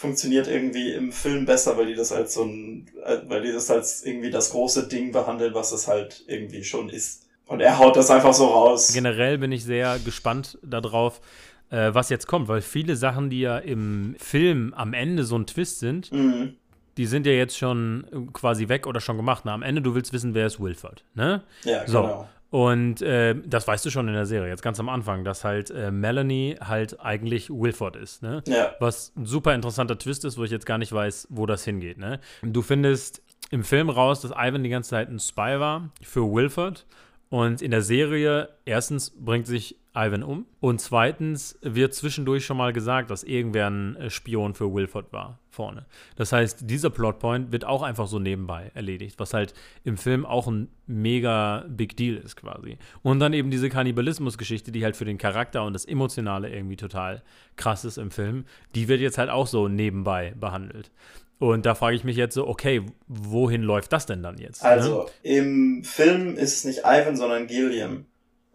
funktioniert 0.00 0.48
irgendwie 0.48 0.92
im 0.92 1.12
Film 1.12 1.44
besser, 1.44 1.76
weil 1.76 1.86
die 1.86 1.94
das 1.94 2.10
als 2.10 2.32
so 2.32 2.44
ein, 2.44 2.86
äh, 3.04 3.18
weil 3.28 3.42
die 3.42 3.52
das 3.52 3.70
als 3.70 4.02
irgendwie 4.02 4.30
das 4.30 4.52
große 4.52 4.88
Ding 4.88 5.12
behandeln, 5.12 5.52
was 5.52 5.72
es 5.72 5.88
halt 5.88 6.24
irgendwie 6.26 6.64
schon 6.64 6.88
ist. 6.88 7.26
Und 7.46 7.60
er 7.60 7.78
haut 7.78 7.96
das 7.96 8.10
einfach 8.10 8.32
so 8.32 8.46
raus. 8.46 8.92
Generell 8.94 9.36
bin 9.36 9.52
ich 9.52 9.64
sehr 9.64 9.98
gespannt 9.98 10.56
darauf, 10.62 11.20
äh, 11.68 11.92
was 11.92 12.08
jetzt 12.08 12.26
kommt, 12.26 12.48
weil 12.48 12.62
viele 12.62 12.96
Sachen, 12.96 13.28
die 13.28 13.40
ja 13.40 13.58
im 13.58 14.14
Film 14.18 14.72
am 14.74 14.94
Ende 14.94 15.24
so 15.24 15.36
ein 15.36 15.46
Twist 15.46 15.80
sind, 15.80 16.10
mhm. 16.12 16.56
Die 17.00 17.06
sind 17.06 17.24
ja 17.24 17.32
jetzt 17.32 17.56
schon 17.56 18.28
quasi 18.34 18.68
weg 18.68 18.86
oder 18.86 19.00
schon 19.00 19.16
gemacht. 19.16 19.44
Na, 19.46 19.54
am 19.54 19.62
Ende, 19.62 19.80
du 19.80 19.94
willst 19.94 20.12
wissen, 20.12 20.34
wer 20.34 20.44
ist 20.44 20.60
Wilford, 20.60 21.02
ne? 21.14 21.42
Ja, 21.64 21.88
so. 21.88 22.02
genau. 22.02 22.28
Und 22.50 23.00
äh, 23.00 23.36
das 23.46 23.66
weißt 23.66 23.86
du 23.86 23.90
schon 23.90 24.06
in 24.06 24.12
der 24.12 24.26
Serie, 24.26 24.50
jetzt 24.50 24.60
ganz 24.60 24.78
am 24.80 24.90
Anfang, 24.90 25.24
dass 25.24 25.42
halt 25.42 25.70
äh, 25.70 25.90
Melanie 25.90 26.56
halt 26.60 27.00
eigentlich 27.00 27.48
Wilford 27.48 27.96
ist, 27.96 28.22
ne? 28.22 28.42
Ja. 28.46 28.74
Was 28.80 29.14
ein 29.16 29.24
super 29.24 29.54
interessanter 29.54 29.96
Twist 29.96 30.26
ist, 30.26 30.36
wo 30.36 30.44
ich 30.44 30.50
jetzt 30.50 30.66
gar 30.66 30.76
nicht 30.76 30.92
weiß, 30.92 31.28
wo 31.30 31.46
das 31.46 31.64
hingeht, 31.64 31.96
ne? 31.96 32.20
Du 32.42 32.60
findest 32.60 33.22
im 33.50 33.64
Film 33.64 33.88
raus, 33.88 34.20
dass 34.20 34.32
Ivan 34.32 34.62
die 34.62 34.68
ganze 34.68 34.90
Zeit 34.90 35.08
ein 35.08 35.20
Spy 35.20 35.58
war 35.58 35.88
für 36.02 36.30
Wilford. 36.30 36.84
Und 37.30 37.62
in 37.62 37.70
der 37.70 37.82
Serie, 37.82 38.50
erstens 38.66 39.10
bringt 39.10 39.46
sich 39.46 39.79
Ivan 39.94 40.22
um 40.22 40.46
und 40.60 40.80
zweitens 40.80 41.58
wird 41.62 41.94
zwischendurch 41.94 42.44
schon 42.44 42.56
mal 42.56 42.72
gesagt, 42.72 43.10
dass 43.10 43.24
irgendwer 43.24 43.68
ein 43.68 43.96
äh, 43.96 44.10
Spion 44.10 44.54
für 44.54 44.72
Wilford 44.72 45.12
war 45.12 45.40
vorne. 45.50 45.84
Das 46.14 46.32
heißt, 46.32 46.70
dieser 46.70 46.90
Plotpoint 46.90 47.50
wird 47.50 47.64
auch 47.64 47.82
einfach 47.82 48.06
so 48.06 48.20
nebenbei 48.20 48.70
erledigt, 48.74 49.18
was 49.18 49.34
halt 49.34 49.52
im 49.82 49.96
Film 49.96 50.24
auch 50.24 50.46
ein 50.46 50.68
mega 50.86 51.64
Big 51.68 51.96
Deal 51.96 52.16
ist 52.16 52.36
quasi. 52.36 52.78
Und 53.02 53.18
dann 53.18 53.32
eben 53.32 53.50
diese 53.50 53.68
Kannibalismus-Geschichte, 53.68 54.70
die 54.70 54.84
halt 54.84 54.96
für 54.96 55.04
den 55.04 55.18
Charakter 55.18 55.64
und 55.64 55.72
das 55.72 55.84
Emotionale 55.84 56.54
irgendwie 56.54 56.76
total 56.76 57.22
krass 57.56 57.84
ist 57.84 57.98
im 57.98 58.12
Film, 58.12 58.44
die 58.76 58.86
wird 58.86 59.00
jetzt 59.00 59.18
halt 59.18 59.28
auch 59.28 59.48
so 59.48 59.66
nebenbei 59.66 60.34
behandelt. 60.38 60.92
Und 61.40 61.64
da 61.64 61.74
frage 61.74 61.96
ich 61.96 62.04
mich 62.04 62.16
jetzt 62.16 62.34
so, 62.34 62.46
okay, 62.46 62.82
wohin 63.08 63.62
läuft 63.62 63.92
das 63.94 64.04
denn 64.04 64.22
dann 64.22 64.36
jetzt? 64.36 64.62
Ne? 64.62 64.68
Also, 64.68 65.04
ne? 65.04 65.10
im 65.22 65.84
Film 65.84 66.36
ist 66.36 66.58
es 66.58 66.64
nicht 66.64 66.80
Ivan, 66.84 67.16
sondern 67.16 67.46
Gilliam. 67.46 68.04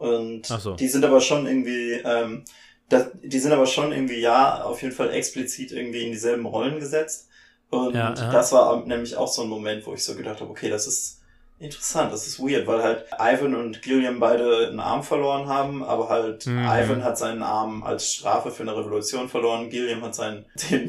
Und 0.06 0.46
so. 0.46 0.76
die 0.76 0.88
sind 0.88 1.04
aber 1.04 1.20
schon 1.20 1.48
irgendwie, 1.48 1.94
ähm, 1.94 2.44
das, 2.90 3.08
die 3.24 3.40
sind 3.40 3.52
aber 3.52 3.66
schon 3.66 3.92
irgendwie, 3.92 4.20
ja, 4.20 4.64
auf 4.64 4.82
jeden 4.82 4.94
Fall 4.94 5.12
explizit 5.12 5.72
irgendwie 5.72 6.06
in 6.06 6.12
dieselben 6.12 6.46
Rollen 6.46 6.80
gesetzt. 6.80 7.30
Und 7.70 7.96
ja, 7.96 8.12
das 8.12 8.52
war 8.52 8.86
nämlich 8.86 9.18
auch 9.18 9.28
so 9.28 9.42
ein 9.42 9.50
Moment, 9.50 9.86
wo 9.86 9.94
ich 9.94 10.04
so 10.04 10.16
gedacht 10.16 10.40
habe, 10.40 10.52
okay, 10.52 10.70
das 10.70 10.88
ist 10.88 11.22
interessant, 11.60 12.12
das 12.12 12.28
ist 12.28 12.40
weird, 12.40 12.68
weil 12.68 12.84
halt 12.84 13.06
Ivan 13.20 13.56
und 13.56 13.82
Gilliam 13.82 14.20
beide 14.20 14.68
einen 14.68 14.80
Arm 14.80 15.04
verloren 15.04 15.48
haben, 15.48 15.84
aber 15.84 16.10
halt 16.10 16.46
mhm. 16.46 16.60
Ivan 16.60 17.04
hat 17.04 17.18
seinen 17.18 17.44
Arm 17.44 17.84
als 17.84 18.14
Strafe 18.14 18.52
für 18.52 18.64
eine 18.64 18.76
Revolution 18.76 19.30
verloren, 19.30 19.70
Gilliam 19.70 20.04
hat 20.04 20.16
seinen, 20.16 20.46
den, 20.70 20.88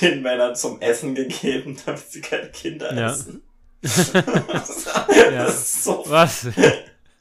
den 0.00 0.22
Männern 0.22 0.56
zum 0.56 0.80
Essen 0.80 1.14
gegeben, 1.14 1.76
damit 1.86 2.10
sie 2.10 2.20
keine 2.20 2.48
Kinder 2.48 2.94
ja. 2.94 3.10
essen. 3.10 3.42
ja. 4.14 5.44
Das 5.44 5.54
ist 5.54 5.84
so. 5.84 6.02
Was? 6.06 6.48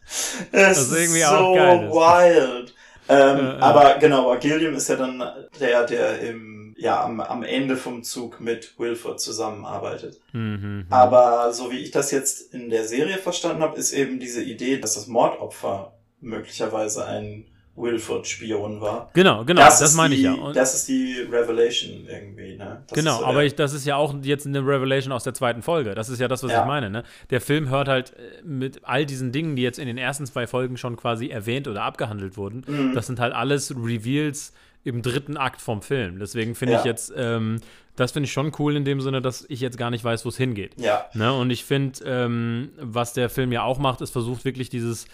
Es 0.07 0.49
das 0.51 0.77
ist 0.79 0.97
irgendwie 0.97 1.21
so 1.21 1.27
auch 1.27 1.55
geil 1.55 1.91
wild. 1.91 2.73
Ähm, 3.09 3.37
äh, 3.37 3.57
äh. 3.57 3.59
Aber 3.59 3.97
genau, 3.99 4.37
Gilliam 4.37 4.75
ist 4.75 4.89
ja 4.89 4.95
dann 4.95 5.23
der, 5.59 5.85
der 5.85 6.19
im, 6.21 6.75
ja, 6.77 7.03
am, 7.03 7.19
am 7.19 7.43
Ende 7.43 7.75
vom 7.75 8.03
Zug 8.03 8.39
mit 8.39 8.77
Wilford 8.79 9.19
zusammenarbeitet. 9.19 10.19
Mhm, 10.33 10.41
mhm, 10.41 10.85
aber 10.89 11.51
so 11.53 11.71
wie 11.71 11.79
ich 11.79 11.91
das 11.91 12.11
jetzt 12.11 12.53
in 12.53 12.69
der 12.69 12.85
Serie 12.85 13.17
verstanden 13.17 13.61
habe, 13.61 13.77
ist 13.77 13.93
eben 13.93 14.19
diese 14.19 14.43
Idee, 14.43 14.77
dass 14.77 14.95
das 14.95 15.07
Mordopfer 15.07 15.93
möglicherweise 16.21 17.05
ein 17.05 17.45
Wilford-Spion 17.77 18.81
war. 18.81 19.09
Genau, 19.13 19.45
genau, 19.45 19.61
das, 19.61 19.79
das 19.79 19.95
meine 19.95 20.15
ich 20.15 20.21
ja. 20.21 20.33
Und 20.33 20.55
das 20.55 20.73
ist 20.73 20.87
die 20.87 21.21
Revelation 21.31 22.07
irgendwie, 22.07 22.57
ne? 22.57 22.83
Das 22.87 22.97
genau, 22.97 23.19
so 23.19 23.25
aber 23.25 23.45
ich, 23.45 23.55
das 23.55 23.73
ist 23.73 23.85
ja 23.85 23.95
auch 23.95 24.15
jetzt 24.23 24.45
eine 24.45 24.59
Revelation 24.59 25.13
aus 25.13 25.23
der 25.23 25.33
zweiten 25.33 25.61
Folge. 25.61 25.93
Das 25.95 26.09
ist 26.09 26.19
ja 26.19 26.27
das, 26.27 26.43
was 26.43 26.51
ja. 26.51 26.61
ich 26.61 26.67
meine, 26.67 26.89
ne? 26.89 27.03
Der 27.29 27.39
Film 27.39 27.69
hört 27.69 27.87
halt 27.87 28.13
äh, 28.13 28.43
mit 28.43 28.81
all 28.83 29.05
diesen 29.05 29.31
Dingen, 29.31 29.55
die 29.55 29.61
jetzt 29.61 29.79
in 29.79 29.87
den 29.87 29.97
ersten 29.97 30.25
zwei 30.25 30.47
Folgen 30.47 30.77
schon 30.77 30.97
quasi 30.97 31.27
erwähnt 31.27 31.67
oder 31.67 31.83
abgehandelt 31.83 32.35
wurden, 32.35 32.63
mhm. 32.67 32.93
das 32.93 33.07
sind 33.07 33.19
halt 33.19 33.33
alles 33.33 33.71
Reveals 33.71 34.53
im 34.83 35.01
dritten 35.01 35.37
Akt 35.37 35.61
vom 35.61 35.81
Film. 35.81 36.17
Deswegen 36.19 36.55
finde 36.55 36.73
ja. 36.73 36.79
ich 36.79 36.85
jetzt, 36.85 37.13
ähm, 37.15 37.59
das 37.97 38.13
finde 38.13 38.25
ich 38.25 38.31
schon 38.31 38.53
cool 38.57 38.75
in 38.75 38.85
dem 38.85 39.01
Sinne, 39.01 39.21
dass 39.21 39.45
ich 39.49 39.59
jetzt 39.59 39.77
gar 39.77 39.89
nicht 39.89 40.03
weiß, 40.03 40.23
wo 40.23 40.29
es 40.29 40.37
hingeht. 40.37 40.79
Ja. 40.79 41.05
Ne? 41.13 41.33
Und 41.33 41.49
ich 41.49 41.65
finde, 41.65 41.99
ähm, 42.05 42.69
was 42.79 43.13
der 43.13 43.29
Film 43.29 43.51
ja 43.51 43.63
auch 43.63 43.79
macht, 43.79 44.01
ist 44.01 44.11
versucht 44.11 44.45
wirklich 44.45 44.69
dieses 44.69 45.05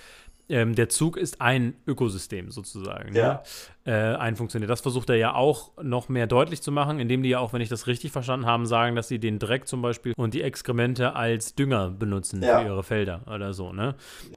ähm, 0.53 0.75
der 0.75 0.87
Zug 0.87 1.17
ist 1.17 1.41
ein 1.41 1.73
Ökosystem 1.87 2.51
sozusagen. 2.51 3.13
Ne? 3.13 3.19
Ja. 3.19 3.43
Ne? 3.85 3.91
Äh, 3.91 4.17
ein 4.17 4.35
funktioniert. 4.35 4.69
Das 4.69 4.81
versucht 4.81 5.09
er 5.09 5.15
ja 5.15 5.33
auch 5.33 5.71
noch 5.81 6.09
mehr 6.09 6.27
deutlich 6.27 6.61
zu 6.61 6.71
machen, 6.71 6.99
indem 6.99 7.23
die 7.23 7.29
ja 7.29 7.39
auch, 7.39 7.53
wenn 7.53 7.61
ich 7.61 7.69
das 7.69 7.87
richtig 7.87 8.11
verstanden 8.11 8.45
habe, 8.45 8.67
sagen, 8.67 8.95
dass 8.95 9.07
sie 9.07 9.17
den 9.17 9.39
Dreck 9.39 9.67
zum 9.67 9.81
Beispiel 9.81 10.13
und 10.15 10.35
die 10.35 10.43
Exkremente 10.43 11.15
als 11.15 11.55
Dünger 11.55 11.89
benutzen 11.89 12.43
ja. 12.43 12.59
für 12.59 12.67
ihre 12.67 12.83
Felder 12.83 13.21
oder 13.33 13.53
so, 13.53 13.73
ne? 13.73 13.95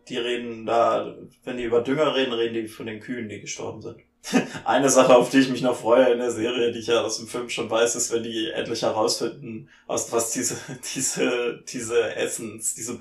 Die 0.08 0.16
reden 0.16 0.64
da, 0.64 1.14
wenn 1.44 1.58
die 1.58 1.64
über 1.64 1.82
Dünger 1.82 2.14
reden, 2.14 2.32
reden 2.32 2.54
die 2.54 2.66
von 2.66 2.86
den 2.86 2.98
Kühen, 3.00 3.28
die 3.28 3.40
gestorben 3.40 3.82
sind. 3.82 3.96
Eine 4.64 4.88
Sache, 4.88 5.14
auf 5.14 5.30
die 5.30 5.38
ich 5.38 5.48
mich 5.48 5.62
noch 5.62 5.76
freue 5.76 6.12
in 6.12 6.18
der 6.18 6.30
Serie, 6.30 6.72
die 6.72 6.80
ich 6.80 6.88
ja 6.88 7.02
aus 7.02 7.18
dem 7.18 7.28
Film 7.28 7.48
schon 7.48 7.70
weiß, 7.70 7.94
ist, 7.94 8.12
wenn 8.12 8.22
die 8.22 8.50
endlich 8.50 8.82
herausfinden, 8.82 9.68
aus 9.86 10.10
was 10.12 10.32
diese, 10.32 10.56
diese, 10.94 11.62
diese 11.68 12.16
Essens, 12.16 12.74
diese 12.74 12.94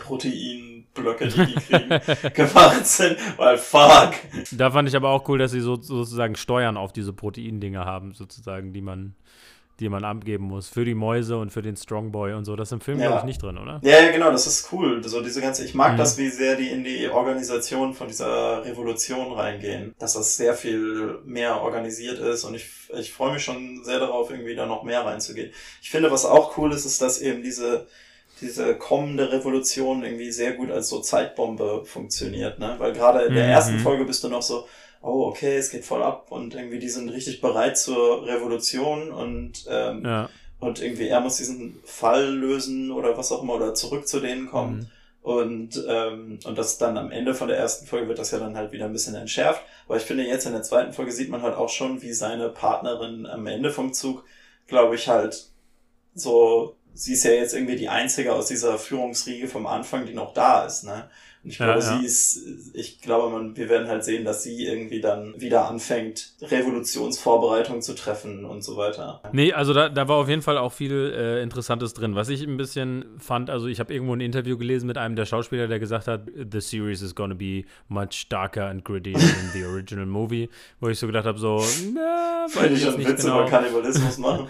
Proteinblöcke, 0.95 1.27
die 1.27 1.45
die 1.45 1.55
kriegen, 1.55 2.33
gemacht 2.33 2.85
sind, 2.85 3.17
weil 3.37 3.57
fuck. 3.57 4.13
Da 4.51 4.71
fand 4.71 4.89
ich 4.89 4.95
aber 4.95 5.09
auch 5.09 5.27
cool, 5.27 5.37
dass 5.37 5.51
sie 5.51 5.61
so, 5.61 5.81
sozusagen 5.81 6.35
Steuern 6.35 6.77
auf 6.77 6.93
diese 6.93 7.13
Proteindinger 7.13 7.85
haben, 7.85 8.13
sozusagen, 8.13 8.73
die 8.73 8.81
man 8.81 9.15
die 9.81 9.89
man 9.89 10.05
abgeben 10.05 10.45
muss. 10.45 10.69
Für 10.69 10.85
die 10.85 10.95
Mäuse 10.95 11.37
und 11.37 11.49
für 11.49 11.61
den 11.61 11.75
Strongboy 11.75 12.33
und 12.33 12.45
so. 12.45 12.55
Das 12.55 12.69
ist 12.69 12.71
im 12.71 12.79
Film, 12.79 12.97
ja. 12.97 13.07
glaube 13.07 13.19
ich, 13.19 13.25
nicht 13.25 13.43
drin, 13.43 13.57
oder? 13.57 13.81
Ja, 13.83 14.01
ja, 14.01 14.09
genau, 14.09 14.31
das 14.31 14.47
ist 14.47 14.71
cool. 14.71 15.03
So 15.03 15.21
diese 15.21 15.41
ganze, 15.41 15.65
ich 15.65 15.73
mag 15.73 15.93
mhm. 15.93 15.97
das, 15.97 16.17
wie 16.17 16.29
sehr 16.29 16.55
die 16.55 16.69
in 16.69 16.85
die 16.85 17.09
Organisation 17.09 17.93
von 17.93 18.07
dieser 18.07 18.63
Revolution 18.63 19.33
reingehen. 19.33 19.93
Dass 19.99 20.13
das 20.13 20.37
sehr 20.37 20.53
viel 20.53 21.19
mehr 21.25 21.59
organisiert 21.61 22.19
ist 22.19 22.45
und 22.45 22.55
ich, 22.55 22.69
ich 22.97 23.11
freue 23.11 23.33
mich 23.33 23.43
schon 23.43 23.83
sehr 23.83 23.99
darauf, 23.99 24.31
irgendwie 24.31 24.55
da 24.55 24.65
noch 24.65 24.83
mehr 24.83 25.03
reinzugehen. 25.03 25.51
Ich 25.81 25.89
finde, 25.89 26.09
was 26.09 26.23
auch 26.23 26.57
cool 26.57 26.71
ist, 26.71 26.85
ist, 26.85 27.01
dass 27.01 27.19
eben 27.19 27.43
diese 27.43 27.85
diese 28.41 28.75
kommende 28.75 29.31
Revolution 29.31 30.03
irgendwie 30.03 30.31
sehr 30.31 30.53
gut 30.53 30.71
als 30.71 30.89
so 30.89 30.99
Zeitbombe 30.99 31.83
funktioniert, 31.85 32.59
ne? 32.59 32.75
Weil 32.77 32.93
gerade 32.93 33.25
in 33.25 33.33
der 33.33 33.45
mhm. 33.45 33.51
ersten 33.51 33.79
Folge 33.79 34.05
bist 34.05 34.23
du 34.23 34.29
noch 34.29 34.41
so, 34.41 34.67
oh, 35.01 35.27
okay, 35.27 35.55
es 35.57 35.69
geht 35.69 35.85
voll 35.85 36.03
ab 36.03 36.31
und 36.31 36.55
irgendwie 36.55 36.79
die 36.79 36.89
sind 36.89 37.09
richtig 37.09 37.39
bereit 37.39 37.77
zur 37.77 38.25
Revolution 38.25 39.11
und, 39.11 39.65
ähm, 39.69 40.03
ja. 40.03 40.29
und 40.59 40.81
irgendwie 40.81 41.07
er 41.07 41.21
muss 41.21 41.37
diesen 41.37 41.79
Fall 41.85 42.29
lösen 42.29 42.91
oder 42.91 43.17
was 43.17 43.31
auch 43.31 43.43
immer 43.43 43.55
oder 43.55 43.73
zurück 43.73 44.07
zu 44.07 44.19
denen 44.19 44.47
kommen. 44.47 44.77
Mhm. 44.77 44.87
Und, 45.25 45.83
ähm, 45.87 46.37
und 46.45 46.55
das 46.55 46.77
dann 46.77 46.99
am 46.99 47.09
Ende 47.09 47.33
von 47.33 47.47
der 47.47 47.57
ersten 47.57 47.87
Folge 47.87 48.07
wird 48.07 48.19
das 48.19 48.29
ja 48.29 48.37
dann 48.37 48.55
halt 48.55 48.71
wieder 48.71 48.85
ein 48.85 48.93
bisschen 48.93 49.15
entschärft. 49.15 49.63
Aber 49.87 49.97
ich 49.97 50.03
finde, 50.03 50.23
jetzt 50.23 50.45
in 50.45 50.51
der 50.51 50.61
zweiten 50.61 50.93
Folge 50.93 51.11
sieht 51.11 51.29
man 51.29 51.41
halt 51.41 51.55
auch 51.55 51.69
schon, 51.69 52.03
wie 52.03 52.13
seine 52.13 52.49
Partnerin 52.49 53.25
am 53.25 53.47
Ende 53.47 53.71
vom 53.71 53.91
Zug, 53.91 54.23
glaube 54.67 54.93
ich, 54.93 55.07
halt 55.07 55.47
so, 56.13 56.75
sie 56.95 57.13
ist 57.13 57.23
ja 57.25 57.31
jetzt 57.31 57.53
irgendwie 57.53 57.75
die 57.75 57.89
einzige 57.89 58.33
aus 58.33 58.47
dieser 58.47 58.79
Führungsriege 58.79 59.47
vom 59.47 59.67
Anfang, 59.67 60.05
die 60.05 60.13
noch 60.13 60.33
da 60.33 60.65
ist, 60.65 60.83
ne? 60.83 61.09
Ich 61.45 61.57
glaube, 61.57 61.73
ja, 61.73 61.77
ja. 61.77 61.99
sie 61.99 62.05
ist, 62.05 62.39
ich 62.73 63.01
glaube, 63.01 63.31
man, 63.31 63.55
wir 63.55 63.69
werden 63.69 63.87
halt 63.87 64.03
sehen, 64.03 64.25
dass 64.25 64.41
sie 64.41 64.65
irgendwie 64.65 64.99
dann 64.99 65.39
wieder 65.39 65.69
anfängt, 65.69 66.33
Revolutionsvorbereitungen 66.41 67.83
zu 67.83 67.93
treffen 67.93 68.45
und 68.45 68.63
so 68.63 68.77
weiter. 68.77 69.21
Nee, 69.31 69.53
also 69.53 69.73
da, 69.73 69.89
da 69.89 70.07
war 70.07 70.17
auf 70.17 70.27
jeden 70.27 70.41
Fall 70.41 70.57
auch 70.57 70.73
viel 70.73 71.13
äh, 71.15 71.43
Interessantes 71.43 71.93
drin. 71.93 72.15
Was 72.15 72.29
ich 72.29 72.41
ein 72.41 72.57
bisschen 72.57 73.05
fand, 73.19 73.51
also 73.51 73.67
ich 73.67 73.79
habe 73.79 73.93
irgendwo 73.93 74.15
ein 74.15 74.21
Interview 74.21 74.57
gelesen 74.57 74.87
mit 74.87 74.97
einem 74.97 75.15
der 75.15 75.25
Schauspieler, 75.25 75.67
der 75.67 75.79
gesagt 75.79 76.07
hat, 76.07 76.23
the 76.51 76.59
series 76.59 77.03
is 77.03 77.13
gonna 77.13 77.35
be 77.35 77.65
much 77.89 78.27
darker 78.29 78.65
and 78.65 78.83
gritty 78.83 79.13
than 79.13 79.51
the 79.53 79.65
original 79.71 80.07
movie, 80.07 80.49
wo 80.79 80.89
ich 80.89 80.97
so 80.97 81.05
gedacht 81.05 81.25
habe, 81.25 81.37
so, 81.37 81.63
na, 81.93 82.47
weiß 82.51 82.71
ich 82.71 82.81
schon 82.81 82.97
Witze 82.97 83.27
genau. 83.27 83.41
über 83.41 83.49
Kannibalismus 83.49 84.17
machen. 84.17 84.47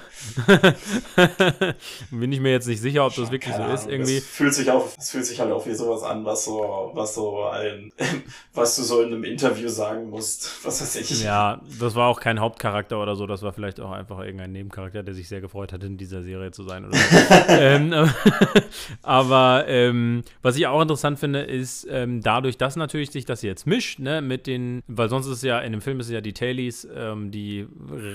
Bin 2.11 2.31
ich 2.31 2.39
mir 2.39 2.51
jetzt 2.51 2.67
nicht 2.67 2.79
sicher, 2.79 3.05
ob 3.05 3.13
das 3.15 3.31
wirklich 3.31 3.53
so 3.53 3.63
ist 3.63 3.87
irgendwie. 3.89 4.17
Es 4.17 4.25
fühlt 4.25 4.53
sich 4.53 4.71
auch, 4.71 4.87
es 4.97 5.11
fühlt 5.11 5.25
sich 5.25 5.39
halt 5.41 5.51
auch 5.51 5.65
wie 5.65 5.73
sowas 5.73 6.03
an, 6.03 6.23
was 6.23 6.45
so 6.45 6.84
was 6.93 7.15
so 7.15 7.45
ein, 7.45 7.91
was 8.53 8.75
du 8.75 8.83
so 8.83 9.01
in 9.01 9.07
einem 9.07 9.23
Interview 9.23 9.69
sagen 9.69 10.09
musst, 10.09 10.65
was 10.65 10.81
weiß 10.81 10.95
ich. 10.97 11.23
Ja, 11.23 11.61
das 11.79 11.95
war 11.95 12.07
auch 12.07 12.19
kein 12.19 12.39
Hauptcharakter 12.39 13.01
oder 13.01 13.15
so, 13.15 13.25
das 13.25 13.41
war 13.41 13.53
vielleicht 13.53 13.79
auch 13.79 13.91
einfach 13.91 14.19
irgendein 14.19 14.51
Nebencharakter, 14.51 15.03
der 15.03 15.13
sich 15.13 15.27
sehr 15.27 15.41
gefreut 15.41 15.73
hat, 15.73 15.83
in 15.83 15.97
dieser 15.97 16.23
Serie 16.23 16.51
zu 16.51 16.63
sein 16.63 16.85
oder 16.85 16.97
so. 16.97 17.15
ähm, 17.49 17.93
aber 19.01 19.65
ähm, 19.67 20.23
was 20.41 20.57
ich 20.57 20.67
auch 20.67 20.81
interessant 20.81 21.19
finde, 21.19 21.41
ist 21.41 21.87
ähm, 21.89 22.21
dadurch, 22.21 22.57
dass 22.57 22.75
natürlich 22.75 23.11
sich 23.11 23.25
das 23.25 23.41
jetzt 23.41 23.65
mischt, 23.65 23.99
ne, 23.99 24.21
mit 24.21 24.47
den, 24.47 24.83
weil 24.87 25.09
sonst 25.09 25.27
ist 25.27 25.37
es 25.37 25.41
ja, 25.43 25.59
in 25.59 25.71
dem 25.71 25.81
Film 25.81 25.99
ist 25.99 26.07
es 26.07 26.13
ja 26.13 26.21
die 26.21 26.33
Tailies, 26.33 26.87
ähm, 26.93 27.31
die 27.31 27.67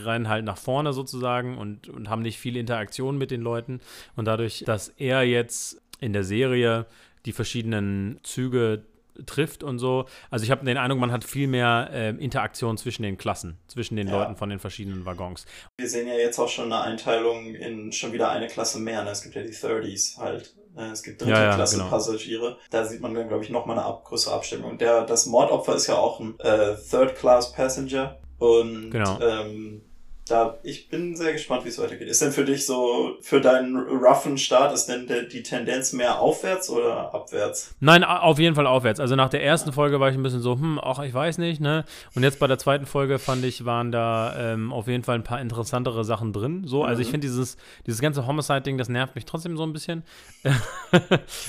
rennen 0.04 0.28
halt 0.28 0.44
nach 0.44 0.58
vorne 0.58 0.92
sozusagen 0.92 1.58
und, 1.58 1.88
und 1.88 2.08
haben 2.08 2.22
nicht 2.22 2.38
viel 2.38 2.56
Interaktion 2.56 3.18
mit 3.18 3.30
den 3.30 3.40
Leuten 3.40 3.80
und 4.16 4.26
dadurch, 4.26 4.64
dass 4.66 4.88
er 4.88 5.22
jetzt 5.22 5.80
in 6.00 6.12
der 6.12 6.24
Serie 6.24 6.86
die 7.26 7.32
verschiedenen 7.32 8.20
Züge 8.22 8.84
trifft 9.26 9.62
und 9.62 9.78
so. 9.78 10.06
Also 10.30 10.44
ich 10.44 10.50
habe 10.50 10.64
den 10.64 10.76
Eindruck, 10.76 11.00
man 11.00 11.12
hat 11.12 11.24
viel 11.24 11.46
mehr 11.46 11.90
äh, 11.92 12.10
Interaktion 12.10 12.76
zwischen 12.78 13.02
den 13.02 13.18
Klassen, 13.18 13.58
zwischen 13.66 13.96
den 13.96 14.08
ja. 14.08 14.18
Leuten 14.18 14.36
von 14.36 14.50
den 14.50 14.58
verschiedenen 14.58 15.04
Waggons. 15.04 15.46
Wir 15.78 15.88
sehen 15.88 16.06
ja 16.06 16.14
jetzt 16.14 16.38
auch 16.38 16.48
schon 16.48 16.72
eine 16.72 16.82
Einteilung 16.82 17.54
in 17.54 17.92
schon 17.92 18.12
wieder 18.12 18.30
eine 18.30 18.46
Klasse 18.46 18.78
mehr. 18.78 19.04
Ne? 19.04 19.10
Es 19.10 19.22
gibt 19.22 19.34
ja 19.34 19.42
die 19.42 19.52
30s 19.52 20.18
halt. 20.18 20.54
Ne? 20.74 20.90
Es 20.90 21.02
gibt 21.02 21.20
dritte 21.20 21.32
ja, 21.32 21.44
ja, 21.44 21.54
Klasse 21.54 21.76
genau. 21.76 21.90
Passagiere. 21.90 22.58
Da 22.70 22.84
sieht 22.84 23.00
man 23.00 23.14
dann, 23.14 23.28
glaube 23.28 23.44
ich, 23.44 23.50
nochmal 23.50 23.78
eine 23.78 23.86
ab 23.86 24.04
größere 24.04 24.34
Abstimmung. 24.34 24.72
Und 24.72 24.80
der, 24.80 25.04
das 25.04 25.26
Mordopfer 25.26 25.74
ist 25.74 25.86
ja 25.86 25.96
auch 25.96 26.20
ein 26.20 26.38
äh, 26.40 26.76
Third 26.76 27.16
Class 27.16 27.52
Passenger. 27.52 28.18
Und 28.38 28.90
genau. 28.90 29.20
ähm, 29.20 29.82
da, 30.30 30.58
ich 30.62 30.88
bin 30.88 31.16
sehr 31.16 31.32
gespannt, 31.32 31.64
wie 31.64 31.68
es 31.68 31.78
weitergeht. 31.78 32.08
Ist 32.08 32.22
denn 32.22 32.32
für 32.32 32.44
dich 32.44 32.66
so, 32.66 33.16
für 33.20 33.40
deinen 33.40 33.76
roughen 33.76 34.38
Start, 34.38 34.72
ist 34.72 34.86
denn 34.86 35.08
die 35.30 35.42
Tendenz 35.42 35.92
mehr 35.92 36.20
aufwärts 36.20 36.70
oder 36.70 37.14
abwärts? 37.14 37.74
Nein, 37.80 38.04
auf 38.04 38.38
jeden 38.38 38.54
Fall 38.54 38.66
aufwärts. 38.66 39.00
Also 39.00 39.16
nach 39.16 39.28
der 39.28 39.42
ersten 39.42 39.72
Folge 39.72 40.00
war 40.00 40.08
ich 40.10 40.14
ein 40.16 40.22
bisschen 40.22 40.40
so, 40.40 40.54
hm, 40.54 40.80
ach, 40.82 41.00
ich 41.00 41.12
weiß 41.12 41.38
nicht, 41.38 41.60
ne? 41.60 41.84
Und 42.14 42.22
jetzt 42.22 42.38
bei 42.38 42.46
der 42.46 42.58
zweiten 42.58 42.86
Folge 42.86 43.18
fand 43.18 43.44
ich, 43.44 43.64
waren 43.64 43.92
da 43.92 44.34
ähm, 44.36 44.72
auf 44.72 44.86
jeden 44.86 45.04
Fall 45.04 45.16
ein 45.16 45.24
paar 45.24 45.40
interessantere 45.40 46.04
Sachen 46.04 46.32
drin. 46.32 46.64
So, 46.66 46.84
also 46.84 46.96
mhm. 46.96 47.02
ich 47.02 47.10
finde 47.10 47.26
dieses, 47.26 47.56
dieses 47.86 48.00
ganze 48.00 48.26
Homicide-Ding, 48.26 48.78
das 48.78 48.88
nervt 48.88 49.14
mich 49.14 49.24
trotzdem 49.24 49.56
so 49.56 49.64
ein 49.64 49.72
bisschen. 49.72 50.02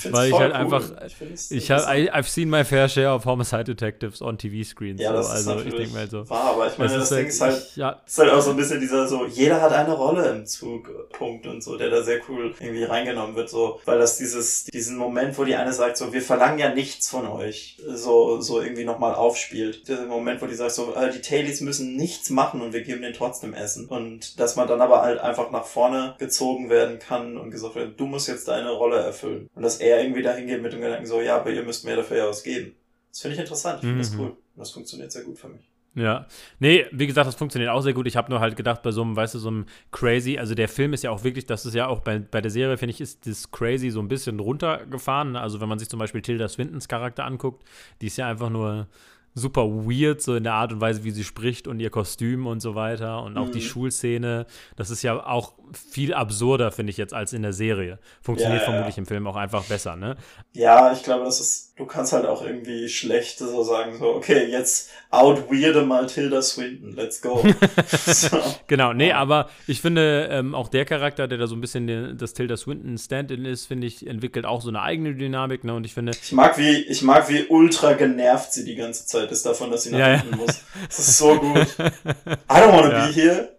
Weil 0.10 0.30
ich 0.30 0.34
halt 0.38 0.52
cool. 0.52 0.58
einfach, 0.58 0.84
ich, 1.06 1.52
ich 1.52 1.72
habe, 1.72 1.84
I've 1.84 2.28
seen 2.28 2.50
my 2.50 2.64
fair 2.64 2.88
share 2.90 3.14
of 3.14 3.26
Homicide 3.26 3.64
Detectives 3.64 4.22
on 4.22 4.38
TV-Screens. 4.38 5.02
Ja, 5.02 5.14
das 5.14 5.28
so. 5.28 5.34
ist 5.34 5.48
also 5.48 5.68
ich 5.68 5.76
denke 5.76 5.94
mal 5.94 6.10
so. 6.10 6.30
Wahr, 6.30 6.54
aber 6.54 6.68
ich 6.68 6.78
meine, 6.78 6.94
das, 6.94 7.10
das 7.10 7.18
Ding 7.18 7.28
ist 7.28 7.42
halt, 7.42 7.68
ich, 7.70 7.76
ja. 7.76 8.02
ist 8.06 8.18
halt 8.18 8.32
auch 8.32 8.42
so 8.42 8.52
ein 8.52 8.58
bisschen 8.58 8.71
bisschen 8.72 8.82
dieser 8.82 9.08
so, 9.08 9.26
jeder 9.26 9.62
hat 9.62 9.74
eine 9.74 9.94
Rolle 9.94 10.30
im 10.30 10.46
Zugpunkt 10.46 11.46
und 11.48 11.62
so, 11.62 11.78
der 11.78 11.90
da 11.90 12.04
sehr 12.04 12.22
cool 12.30 12.54
irgendwie 12.60 12.84
reingenommen 12.84 13.36
wird, 13.36 13.50
so, 13.50 13.80
weil 13.86 14.00
das 14.00 14.18
dieses, 14.18 14.66
diesen 14.66 14.98
Moment, 14.98 15.38
wo 15.38 15.44
die 15.44 15.56
eine 15.56 15.74
sagt, 15.74 15.98
so, 15.98 16.14
wir 16.14 16.22
verlangen 16.22 16.60
ja 16.60 16.74
nichts 16.74 17.10
von 17.10 17.28
euch, 17.28 17.78
so, 17.86 18.40
so 18.42 18.62
irgendwie 18.62 18.86
nochmal 18.86 19.14
aufspielt. 19.16 19.88
Der 19.88 20.06
Moment, 20.06 20.42
wo 20.42 20.46
die 20.46 20.56
sagt, 20.56 20.72
so, 20.72 20.94
äh, 20.94 21.12
die 21.12 21.22
Tailies 21.22 21.62
müssen 21.62 21.96
nichts 21.96 22.30
machen 22.30 22.62
und 22.62 22.74
wir 22.74 22.84
geben 22.84 23.02
denen 23.02 23.14
trotzdem 23.14 23.54
Essen. 23.54 23.88
Und 23.88 24.40
dass 24.40 24.56
man 24.56 24.68
dann 24.68 24.82
aber 24.82 25.02
halt 25.02 25.20
einfach 25.20 25.52
nach 25.52 25.66
vorne 25.66 26.16
gezogen 26.18 26.70
werden 26.70 27.00
kann 27.00 27.38
und 27.38 27.52
gesagt 27.52 27.76
wird, 27.76 28.00
du 28.00 28.06
musst 28.06 28.28
jetzt 28.28 28.48
deine 28.48 28.72
Rolle 28.72 28.98
erfüllen. 28.98 29.50
Und 29.56 29.64
dass 29.64 29.78
er 29.78 30.02
irgendwie 30.02 30.24
dahin 30.24 30.48
geht 30.48 30.62
mit 30.62 30.74
dem 30.74 30.82
Gedanken 30.82 31.06
so, 31.06 31.22
ja, 31.22 31.38
aber 31.38 31.52
ihr 31.52 31.64
müsst 31.64 31.86
mir 31.86 31.96
dafür 31.96 32.18
ja 32.18 32.28
was 32.28 32.44
geben. 32.44 32.76
Das 33.12 33.22
finde 33.22 33.36
ich 33.36 33.42
interessant, 33.42 33.78
ich 33.78 33.82
finde 33.82 33.96
mhm. 33.96 34.00
das 34.00 34.16
cool. 34.18 34.28
Und 34.28 34.60
das 34.60 34.72
funktioniert 34.72 35.12
sehr 35.12 35.24
gut 35.24 35.38
für 35.38 35.50
mich. 35.50 35.71
Ja. 35.94 36.26
Nee, 36.60 36.86
wie 36.92 37.06
gesagt, 37.06 37.28
das 37.28 37.36
funktioniert 37.36 37.70
auch 37.70 37.82
sehr 37.82 37.94
gut. 37.94 38.08
Ich 38.08 38.16
habe 38.16 38.30
nur 38.30 38.40
halt 38.40 38.56
gedacht, 38.56 38.82
bei 38.82 38.92
so 38.92 39.02
einem, 39.02 39.16
weißt 39.16 39.36
du, 39.36 39.40
so 39.40 39.50
einem 39.50 39.66
Crazy, 39.92 40.38
also 40.38 40.56
der 40.56 40.70
Film 40.70 40.94
ist 40.94 41.04
ja 41.04 41.12
auch 41.12 41.24
wirklich, 41.24 41.46
das 41.46 41.66
ist 41.66 41.74
ja 41.74 41.88
auch 41.88 42.00
bei, 42.00 42.20
bei 42.20 42.40
der 42.40 42.52
Serie, 42.52 42.78
finde 42.78 42.94
ich, 42.94 43.02
ist 43.02 43.28
das 43.28 43.52
Crazy 43.52 43.90
so 43.90 44.00
ein 44.00 44.08
bisschen 44.08 44.40
runtergefahren. 44.40 45.36
Also 45.36 45.60
wenn 45.60 45.68
man 45.68 45.80
sich 45.80 45.90
zum 45.90 46.00
Beispiel 46.00 46.22
Tilda 46.22 46.48
Swintons 46.48 46.88
Charakter 46.88 47.26
anguckt, 47.26 47.64
die 48.00 48.08
ist 48.08 48.18
ja 48.18 48.28
einfach 48.28 48.50
nur 48.50 48.88
super 49.34 49.66
weird, 49.66 50.22
so 50.22 50.36
in 50.36 50.44
der 50.44 50.54
Art 50.54 50.74
und 50.74 50.82
Weise, 50.82 51.04
wie 51.04 51.12
sie 51.12 51.24
spricht 51.24 51.68
und 51.68 51.80
ihr 51.80 51.90
Kostüm 51.90 52.48
und 52.48 52.60
so 52.60 52.76
weiter 52.76 53.24
und 53.24 53.38
auch 53.38 53.48
mhm. 53.48 53.52
die 53.52 53.62
Schulszene. 53.62 54.46
Das 54.76 54.90
ist 54.90 55.04
ja 55.04 55.26
auch 55.26 55.54
viel 55.74 56.14
absurder, 56.14 56.72
finde 56.72 56.92
ich 56.92 56.98
jetzt, 56.98 57.14
als 57.14 57.32
in 57.34 57.42
der 57.42 57.54
Serie. 57.54 58.00
Funktioniert 58.22 58.62
ja, 58.62 58.68
ja, 58.68 58.72
vermutlich 58.72 58.96
ja. 58.98 59.02
im 59.02 59.06
Film 59.06 59.28
auch 59.28 59.38
einfach 59.38 59.64
besser, 59.64 59.96
ne? 59.96 60.18
Ja, 60.54 60.92
ich 60.92 61.04
glaube, 61.04 61.24
das 61.24 61.40
ist, 61.40 61.71
du 61.82 61.88
kannst 61.88 62.14
halt 62.14 62.28
auch 62.28 62.46
irgendwie 62.46 62.88
schlecht 62.88 63.40
so 63.40 63.64
sagen, 63.64 63.98
so, 63.98 64.14
okay, 64.14 64.46
jetzt 64.46 64.92
out 65.10 65.50
weirde 65.50 65.82
mal 65.82 66.06
Tilda 66.06 66.40
Swinton, 66.44 66.96
let's 66.96 67.24
go. 67.24 67.44
so. 68.06 68.40
Genau, 68.68 68.94
nee, 68.94 69.12
aber 69.12 69.50
ich 69.66 69.82
finde, 69.82 70.30
ähm, 70.32 70.54
auch 70.54 70.68
der 70.68 70.86
Charakter, 70.86 71.28
der 71.28 71.40
da 71.40 71.48
so 71.48 71.56
ein 71.56 71.62
bisschen 71.62 71.88
den, 71.88 72.20
das 72.20 72.34
Tilda 72.34 72.56
Swinton 72.56 73.00
Stand-in 73.00 73.46
ist, 73.46 73.66
finde 73.66 73.88
ich, 73.88 74.06
entwickelt 74.06 74.46
auch 74.46 74.62
so 74.62 74.70
eine 74.70 74.84
eigene 74.84 75.16
Dynamik, 75.16 75.64
ne? 75.64 75.74
Und 75.74 75.86
ich 75.86 75.96
finde. 75.96 76.12
Ich 76.22 76.32
mag, 76.34 76.60
wie, 76.60 76.84
ich 76.84 77.02
mag, 77.02 77.28
wie 77.30 77.48
ultra 77.48 77.94
genervt 77.94 78.54
sie 78.54 78.64
die 78.64 78.76
ganze 78.76 79.08
Zeit 79.08 79.32
ist 79.32 79.44
davon, 79.44 79.72
dass 79.72 79.84
sie 79.84 79.92
nach 79.92 80.22
hinten 80.22 80.38
muss. 80.38 80.64
Das 80.88 81.00
ist 81.00 81.18
so 81.18 81.36
gut. 81.36 81.56
I 81.80 82.60
don't 82.60 82.74
wanna 82.74 83.08
be 83.08 83.12
here 83.12 83.50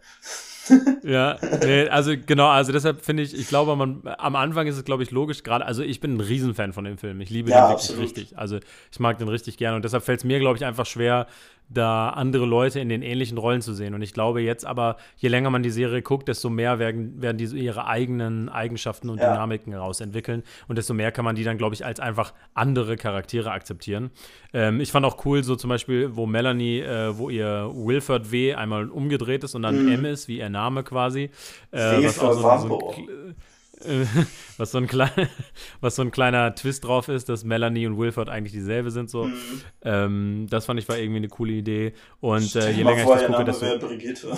ja, 1.03 1.39
nee, 1.65 1.89
also 1.89 2.15
genau, 2.27 2.49
also 2.49 2.73
deshalb 2.73 3.05
finde 3.05 3.23
ich, 3.23 3.35
ich 3.35 3.49
glaube, 3.49 3.75
man 3.77 4.03
am 4.19 4.37
Anfang 4.37 4.67
ist 4.67 4.77
es, 4.77 4.85
glaube 4.85 5.03
ich, 5.03 5.11
logisch, 5.11 5.43
gerade, 5.43 5.65
also 5.65 5.83
ich 5.83 6.01
bin 6.01 6.17
ein 6.17 6.21
Riesenfan 6.21 6.73
von 6.73 6.85
dem 6.85 6.99
Film. 6.99 7.21
Ich 7.21 7.31
liebe 7.31 7.51
ja, 7.51 7.57
den 7.57 7.71
wirklich 7.71 7.91
absolut. 7.91 8.03
richtig. 8.05 8.39
Also 8.39 8.59
ich 8.91 9.01
mag 9.01 9.19
den 9.19 9.29
richtig 9.29 9.57
gerne 9.57 9.77
und 9.77 9.85
deshalb 9.85 10.05
fällt 10.05 10.21
es 10.21 10.25
mir, 10.25 10.39
glaube 10.39 10.57
ich, 10.57 10.65
einfach 10.65 10.87
schwer, 10.87 11.27
da 11.73 12.11
andere 12.11 12.47
Leute 12.47 12.81
in 12.81 12.89
den 12.89 13.03
ähnlichen 13.03 13.39
Rollen 13.39 13.63
zu 13.63 13.75
sehen. 13.75 13.95
Und 13.95 14.03
ich 14.03 14.13
glaube 14.13 14.41
jetzt 14.43 14.65
aber, 14.65 14.97
je 15.17 15.29
länger 15.29 15.51
man 15.51 15.63
die 15.63 15.71
Serie 15.71 16.03
guckt, 16.03 16.29
desto 16.29 16.51
mehr 16.51 16.79
werden, 16.79 17.21
werden 17.21 17.39
die 17.39 17.45
ihre 17.45 17.87
eigenen 17.87 18.49
Eigenschaften 18.49 19.09
und 19.11 19.19
ja. 19.19 19.33
Dynamiken 19.33 19.73
herausentwickeln. 19.73 20.43
Und 20.69 20.77
desto 20.77 20.95
mehr 20.95 21.13
kann 21.13 21.25
man 21.25 21.35
die 21.35 21.45
dann, 21.45 21.59
glaube 21.59 21.75
ich, 21.75 21.85
als 21.85 22.01
einfach 22.01 22.33
andere 22.55 22.97
Charaktere 22.97 23.51
akzeptieren. 23.51 24.11
Ähm, 24.53 24.81
ich 24.81 24.93
fand 24.93 25.07
auch 25.07 25.25
cool, 25.25 25.43
so 25.43 25.57
zum 25.57 25.69
Beispiel, 25.71 26.17
wo 26.17 26.27
Melanie, 26.27 26.81
äh, 26.81 27.17
wo 27.17 27.31
ihr 27.31 27.71
Wilford 27.73 28.31
W. 28.31 28.55
einmal 28.55 28.89
umgedreht 28.89 29.45
ist 29.45 29.55
und 29.55 29.63
dann 29.63 29.85
mhm. 29.85 29.93
M 29.93 30.05
ist, 30.05 30.29
wie 30.29 30.39
ihr 30.39 30.51
Name 30.51 30.83
quasi. 30.83 31.31
Äh, 31.71 32.05
was 32.05 32.19
auch 32.19 32.33
so, 32.33 32.69
so 32.69 32.91
ein, 32.91 33.35
was, 34.57 34.71
so 34.71 34.79
ein 34.79 34.87
klein, 34.87 35.11
was 35.81 35.97
so 35.97 36.03
ein 36.03 36.11
kleiner 36.11 36.55
Twist 36.55 36.85
drauf 36.85 37.09
ist, 37.09 37.29
dass 37.29 37.45
Melanie 37.45 37.87
und 37.87 37.99
Wilford 37.99 38.29
eigentlich 38.29 38.53
dieselbe 38.53 38.91
sind. 38.91 39.11
So. 39.11 39.25
Mhm. 39.25 39.35
Ähm, 39.83 40.47
das 40.51 40.67
fand 40.67 40.81
ich 40.81 40.89
war 40.89 40.99
irgendwie 40.99 41.19
eine 41.19 41.29
coole 41.29 41.53
Idee. 41.53 41.95
Und 42.21 42.55
äh, 42.57 42.71
je 42.71 42.83
länger 42.83 43.05
vor, 43.05 43.17
ich 43.17 43.23
das 43.23 43.31
gucke, 43.31 43.45
desto. 43.45 43.87
Brigitte. 43.87 44.37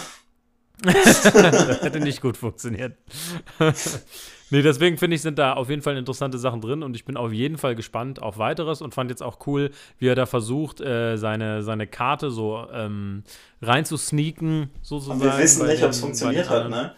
das 0.82 1.24
hätte 1.82 2.00
nicht 2.00 2.20
gut 2.20 2.36
funktioniert. 2.36 2.96
nee, 4.50 4.62
deswegen 4.62 4.98
finde 4.98 5.16
ich, 5.16 5.22
sind 5.22 5.38
da 5.38 5.54
auf 5.54 5.70
jeden 5.70 5.82
Fall 5.82 5.96
interessante 5.96 6.36
Sachen 6.38 6.60
drin 6.60 6.82
und 6.82 6.96
ich 6.96 7.04
bin 7.04 7.16
auf 7.16 7.32
jeden 7.32 7.58
Fall 7.58 7.74
gespannt 7.74 8.20
auf 8.20 8.38
weiteres 8.38 8.82
und 8.82 8.92
fand 8.92 9.10
jetzt 9.10 9.22
auch 9.22 9.46
cool, 9.46 9.70
wie 9.98 10.08
er 10.08 10.16
da 10.16 10.26
versucht, 10.26 10.80
äh, 10.80 11.16
seine, 11.16 11.62
seine 11.62 11.86
Karte 11.86 12.30
so 12.30 12.66
ähm, 12.72 13.22
reinzusneaken, 13.62 14.70
sozusagen. 14.82 15.22
Aber 15.22 15.38
wir 15.38 15.42
wissen 15.42 15.66
nicht, 15.66 15.82
ob 15.84 15.90
es 15.90 16.00
funktioniert 16.00 16.50
hat, 16.50 16.68
ne? 16.68 16.94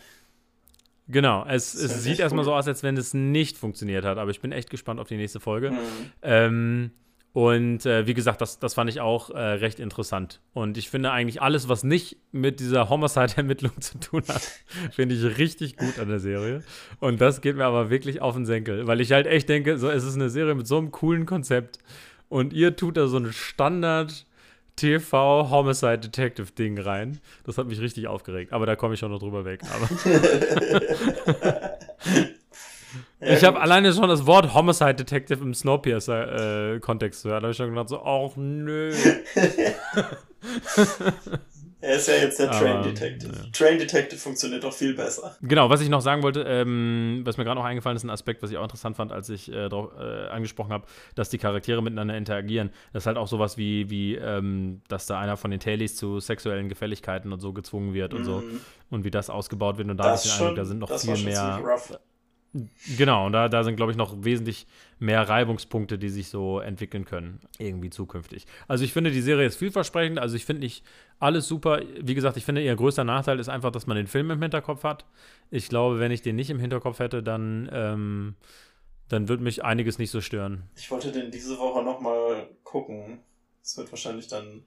Genau, 1.09 1.45
es, 1.49 1.75
es 1.75 2.03
sieht 2.03 2.19
erstmal 2.19 2.45
cool. 2.45 2.47
so 2.47 2.55
aus, 2.55 2.67
als 2.67 2.83
wenn 2.83 2.97
es 2.97 3.15
nicht 3.15 3.57
funktioniert 3.57 4.05
hat, 4.05 4.19
aber 4.19 4.31
ich 4.31 4.41
bin 4.41 4.51
echt 4.51 4.71
gespannt 4.71 4.99
auf 4.99 5.09
die 5.09 5.17
nächste 5.17 5.39
Folge. 5.39 5.71
Mhm. 5.71 5.77
Ähm, 6.23 6.91
und 7.37 7.85
äh, 7.85 8.07
wie 8.07 8.15
gesagt, 8.15 8.41
das, 8.41 8.59
das 8.59 8.73
fand 8.73 8.89
ich 8.89 9.03
auch 9.03 9.29
äh, 9.29 9.39
recht 9.39 9.79
interessant. 9.79 10.41
Und 10.55 10.79
ich 10.79 10.89
finde 10.89 11.13
eigentlich 11.13 11.43
alles, 11.43 11.69
was 11.69 11.85
nicht 11.85 12.17
mit 12.33 12.61
dieser 12.61 12.89
Homicide-Ermittlung 12.89 13.73
zu 13.81 14.01
tun 14.01 14.23
hat, 14.27 14.41
finde 14.91 15.15
ich 15.15 15.39
richtig 15.39 15.77
gut 15.77 15.99
an 15.99 16.09
der 16.09 16.19
Serie. 16.19 16.65
Und 16.99 17.21
das 17.21 17.43
geht 17.43 17.57
mir 17.57 17.67
aber 17.67 17.91
wirklich 17.91 18.23
auf 18.23 18.35
den 18.35 18.47
Senkel, 18.47 18.87
weil 18.87 19.03
ich 19.03 19.13
halt 19.13 19.27
echt 19.27 19.51
denke, 19.51 19.77
so, 19.77 19.91
es 19.91 20.03
ist 20.03 20.15
eine 20.15 20.31
Serie 20.31 20.55
mit 20.55 20.67
so 20.67 20.79
einem 20.79 20.93
coolen 20.93 21.27
Konzept 21.27 21.79
und 22.31 22.55
ihr 22.55 22.75
tut 22.75 22.97
da 22.97 23.07
so 23.07 23.19
einen 23.19 23.35
Standard 23.35 24.25
TV 24.77 25.51
Homicide 25.51 25.99
Detective 25.99 26.53
Ding 26.53 26.79
rein. 26.79 27.21
Das 27.45 27.59
hat 27.59 27.67
mich 27.67 27.81
richtig 27.81 28.07
aufgeregt, 28.07 28.53
aber 28.53 28.67
da 28.67 28.77
komme 28.77 28.95
ich 28.95 29.01
schon 29.01 29.11
noch 29.11 29.19
drüber 29.19 29.45
weg. 29.45 29.63
ich 33.21 33.43
habe 33.45 33.61
alleine 33.61 33.93
schon 33.93 34.09
das 34.09 34.27
Wort 34.27 34.55
Homicide 34.55 34.95
Detective 34.95 35.43
im 35.43 35.55
Snowpiercer-Kontext 35.55 37.25
äh, 37.25 37.29
gehört. 37.29 37.43
Da 37.43 37.47
habe 37.47 37.53
ich 37.53 37.57
schon 37.57 37.71
gedacht, 37.71 37.89
so, 37.89 38.03
ach 38.03 38.37
nö. 38.37 38.93
Er 41.81 41.97
ist 41.97 42.09
ja 42.09 42.15
jetzt 42.15 42.39
der 42.39 42.51
Train 42.51 42.83
Detective. 42.83 43.33
Ja. 43.33 43.45
Train 43.53 43.79
Detective 43.79 44.19
funktioniert 44.19 44.65
doch 44.65 44.73
viel 44.73 44.95
besser. 44.95 45.37
Genau, 45.43 45.69
was 45.69 45.83
ich 45.83 45.91
noch 45.91 46.01
sagen 46.01 46.23
wollte, 46.23 46.43
ähm, 46.43 47.21
was 47.25 47.37
mir 47.37 47.45
gerade 47.45 47.61
noch 47.61 47.67
eingefallen 47.67 47.97
ist, 47.97 48.05
ein 48.05 48.11
Aspekt, 48.11 48.43
was 48.43 48.51
ich 48.51 48.57
auch 48.57 48.63
interessant 48.63 48.97
fand, 48.97 49.13
als 49.13 49.29
ich 49.29 49.53
äh, 49.53 49.69
darauf 49.69 49.91
äh, 49.99 50.29
angesprochen 50.29 50.73
habe, 50.73 50.87
dass 51.15 51.29
die 51.29 51.39
Charaktere 51.39 51.83
miteinander 51.83 52.17
interagieren. 52.17 52.71
Das 52.93 53.03
ist 53.03 53.07
halt 53.07 53.19
auch 53.19 53.29
sowas 53.29 53.59
wie, 53.59 53.91
wie 53.91 54.15
ähm, 54.15 54.81
dass 54.89 55.07
da 55.07 55.21
einer 55.21 55.37
von 55.37 55.51
den 55.51 55.61
Tailies 55.61 55.97
zu 55.97 56.19
sexuellen 56.19 56.69
Gefälligkeiten 56.69 57.33
und 57.33 57.41
so 57.41 57.53
gezwungen 57.53 57.93
wird 57.93 58.13
mhm. 58.13 58.19
und 58.19 58.25
so. 58.25 58.39
Mhm. 58.39 58.61
Und 58.89 59.05
wie 59.05 59.11
das 59.11 59.31
ausgebaut 59.31 59.79
wird. 59.79 59.91
Und 59.91 59.99
da, 59.99 60.15
ist 60.15 60.29
schon, 60.29 60.49
Eindruck, 60.49 60.57
da 60.57 60.65
sind 60.65 60.79
noch 60.79 60.99
viel 60.99 61.25
mehr. 61.25 61.61
Genau, 62.97 63.27
und 63.27 63.33
da, 63.33 63.49
da 63.49 63.65
sind, 63.65 63.77
glaube 63.77 63.93
ich, 63.93 63.99
noch 63.99 64.25
wesentlich 64.25 64.67
mehr 64.99 65.29
Reibungspunkte, 65.29 65.99
die 65.99 66.09
sich 66.09 66.29
so 66.29 66.61
entwickeln 66.61 67.05
können, 67.05 67.41
irgendwie 67.59 67.91
zukünftig. 67.91 68.47
Also 68.69 68.85
ich 68.85 68.93
finde, 68.93 69.11
die 69.11 69.21
Serie 69.21 69.47
ist 69.47 69.57
vielversprechend. 69.57 70.19
Also 70.19 70.37
ich 70.37 70.45
finde 70.45 70.61
nicht 70.61 70.85
alles 71.19 71.47
super. 71.49 71.81
Wie 72.01 72.15
gesagt, 72.15 72.37
ich 72.37 72.45
finde, 72.45 72.63
ihr 72.63 72.75
größter 72.75 73.05
Nachteil 73.05 73.39
ist 73.39 73.49
einfach, 73.49 73.71
dass 73.71 73.87
man 73.87 73.97
den 73.97 74.07
Film 74.07 74.31
im 74.31 74.41
Hinterkopf 74.41 74.85
hat. 74.85 75.05
Ich 75.51 75.69
glaube, 75.69 75.99
wenn 75.99 76.13
ich 76.13 76.23
den 76.23 76.37
nicht 76.37 76.51
im 76.51 76.59
Hinterkopf 76.59 76.99
hätte, 76.99 77.23
dann, 77.23 77.69
ähm, 77.73 78.35
dann 79.09 79.29
würde 79.29 79.43
mich 79.43 79.65
einiges 79.65 79.99
nicht 79.99 80.11
so 80.11 80.21
stören. 80.21 80.63
Ich 80.77 80.91
wollte 80.91 81.13
den 81.13 81.31
diese 81.31 81.59
Woche 81.59 81.83
nochmal 81.83 82.49
gucken. 82.65 83.19
Das 83.63 83.77
wird 83.77 83.91
wahrscheinlich 83.93 84.29
dann 84.29 84.65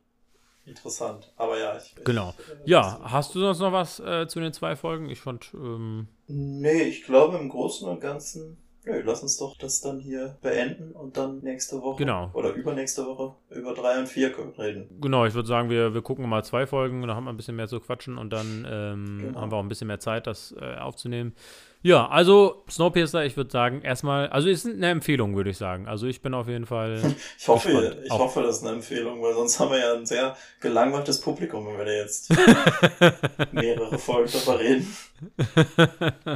interessant. 0.70 1.32
Aber 1.36 1.60
ja, 1.60 1.78
ich. 1.78 1.96
Genau. 2.04 2.34
Ich, 2.38 2.68
äh, 2.68 2.72
ja, 2.72 3.00
hast 3.04 3.36
du 3.36 3.40
sonst 3.40 3.60
noch 3.60 3.72
was 3.72 4.00
äh, 4.00 4.28
zu 4.28 4.40
den 4.40 4.54
zwei 4.54 4.76
Folgen? 4.76 5.10
Ich 5.10 5.20
fand. 5.20 5.52
Ähm 5.54 6.08
nee, 6.28 6.84
ich 6.84 7.04
glaube 7.04 7.38
im 7.38 7.50
Großen 7.50 7.88
und 7.88 8.00
Ganzen. 8.00 8.58
Nö, 8.90 9.02
lass 9.06 9.22
uns 9.22 9.38
doch 9.38 9.56
das 9.58 9.82
dann 9.82 10.00
hier 10.00 10.38
beenden 10.42 10.92
und 10.94 11.16
dann 11.16 11.40
nächste 11.42 11.82
Woche 11.82 11.98
genau. 11.98 12.32
oder 12.34 12.54
übernächste 12.54 13.06
Woche 13.06 13.36
über 13.52 13.74
drei 13.74 14.00
und 14.00 14.08
vier 14.08 14.34
reden. 14.58 14.90
Genau, 15.00 15.26
ich 15.26 15.34
würde 15.34 15.48
sagen, 15.48 15.70
wir, 15.70 15.94
wir 15.94 16.02
gucken 16.02 16.28
mal 16.28 16.44
zwei 16.44 16.66
Folgen, 16.66 17.02
dann 17.02 17.16
haben 17.16 17.26
wir 17.26 17.30
ein 17.30 17.38
bisschen 17.38 17.56
mehr 17.56 17.68
zu 17.68 17.80
quatschen 17.80 18.18
und 18.18 18.32
dann 18.32 18.68
ähm, 18.70 19.20
genau. 19.22 19.42
haben 19.42 19.52
wir 19.52 19.58
auch 19.58 19.64
ein 19.64 19.70
bisschen 19.70 19.88
mehr 19.88 20.00
Zeit, 20.00 20.26
das 20.26 20.56
äh, 20.60 20.78
aufzunehmen. 20.78 21.36
Ja, 21.82 22.10
also 22.10 22.64
Snowpiercer, 22.70 23.24
ich 23.24 23.38
würde 23.38 23.52
sagen, 23.52 23.82
erstmal, 23.82 24.28
also 24.30 24.50
ist 24.50 24.66
eine 24.66 24.90
Empfehlung, 24.90 25.36
würde 25.36 25.52
ich 25.52 25.58
sagen. 25.58 25.88
Also 25.88 26.08
ich 26.08 26.22
bin 26.22 26.34
auf 26.34 26.48
jeden 26.48 26.66
Fall. 26.66 27.00
ich 27.38 27.48
hoffe, 27.48 27.98
ich 28.04 28.12
hoffe, 28.12 28.42
das 28.42 28.58
ist 28.58 28.64
eine 28.66 28.76
Empfehlung, 28.78 29.22
weil 29.22 29.34
sonst 29.34 29.60
haben 29.60 29.72
wir 29.72 29.80
ja 29.80 29.94
ein 29.94 30.06
sehr 30.06 30.36
gelangweiltes 30.60 31.22
Publikum, 31.22 31.68
wenn 31.68 31.78
wir 31.78 31.86
da 31.86 31.92
jetzt 31.92 32.34
mehrere 33.52 33.98
Folgen 33.98 34.30
darüber 34.34 34.60
reden. 34.60 34.88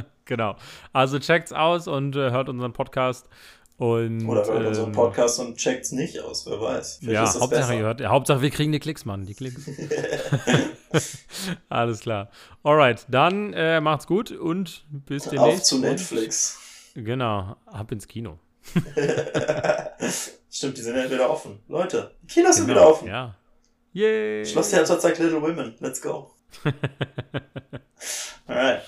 genau. 0.24 0.56
Also 0.92 1.18
checkt's 1.18 1.52
aus 1.52 1.88
und 1.88 2.16
äh, 2.16 2.30
hört 2.30 2.48
unseren 2.48 2.72
Podcast. 2.72 3.28
Und, 3.76 4.28
Oder 4.28 4.46
hört 4.46 4.60
ähm, 4.60 4.66
unseren 4.68 4.92
Podcast 4.92 5.40
und 5.40 5.56
checkt's 5.56 5.90
nicht 5.90 6.20
aus, 6.20 6.46
wer 6.46 6.60
weiß. 6.60 6.98
Vielleicht 7.00 7.34
Ja, 7.34 7.40
Hauptsache, 7.40 7.78
hört, 7.78 8.00
ja, 8.00 8.08
Hauptsache, 8.10 8.40
wir 8.40 8.50
kriegen 8.50 8.70
die 8.70 8.78
Klicks, 8.78 9.04
Mann, 9.04 9.24
die 9.24 9.34
Klicks. 9.34 9.68
Alles 11.68 12.00
klar. 12.00 12.30
Alright, 12.62 13.04
dann 13.08 13.52
äh, 13.52 13.80
macht's 13.80 14.06
gut 14.06 14.30
und 14.30 14.84
bis 14.90 15.24
demnächst. 15.24 15.60
Auf 15.60 15.62
zu 15.64 15.78
Netflix. 15.78 16.60
Genau, 16.94 17.56
ab 17.66 17.90
ins 17.90 18.06
Kino. 18.06 18.38
Stimmt, 20.50 20.78
die 20.78 20.82
sind 20.82 20.96
ja 20.96 21.10
wieder 21.10 21.28
offen. 21.28 21.58
Leute, 21.66 22.14
die 22.22 22.26
Kinos 22.28 22.56
sind 22.56 22.68
Genau, 22.68 22.80
wieder 22.80 22.90
offen. 22.90 23.08
Ja. 23.08 23.34
Yay. 23.92 24.46
Schlosstheater 24.46 24.98
zeigt 25.00 25.18
Little 25.18 25.42
Women. 25.42 25.74
Let's 25.80 26.00
go. 26.00 26.30
Alright. 28.46 28.82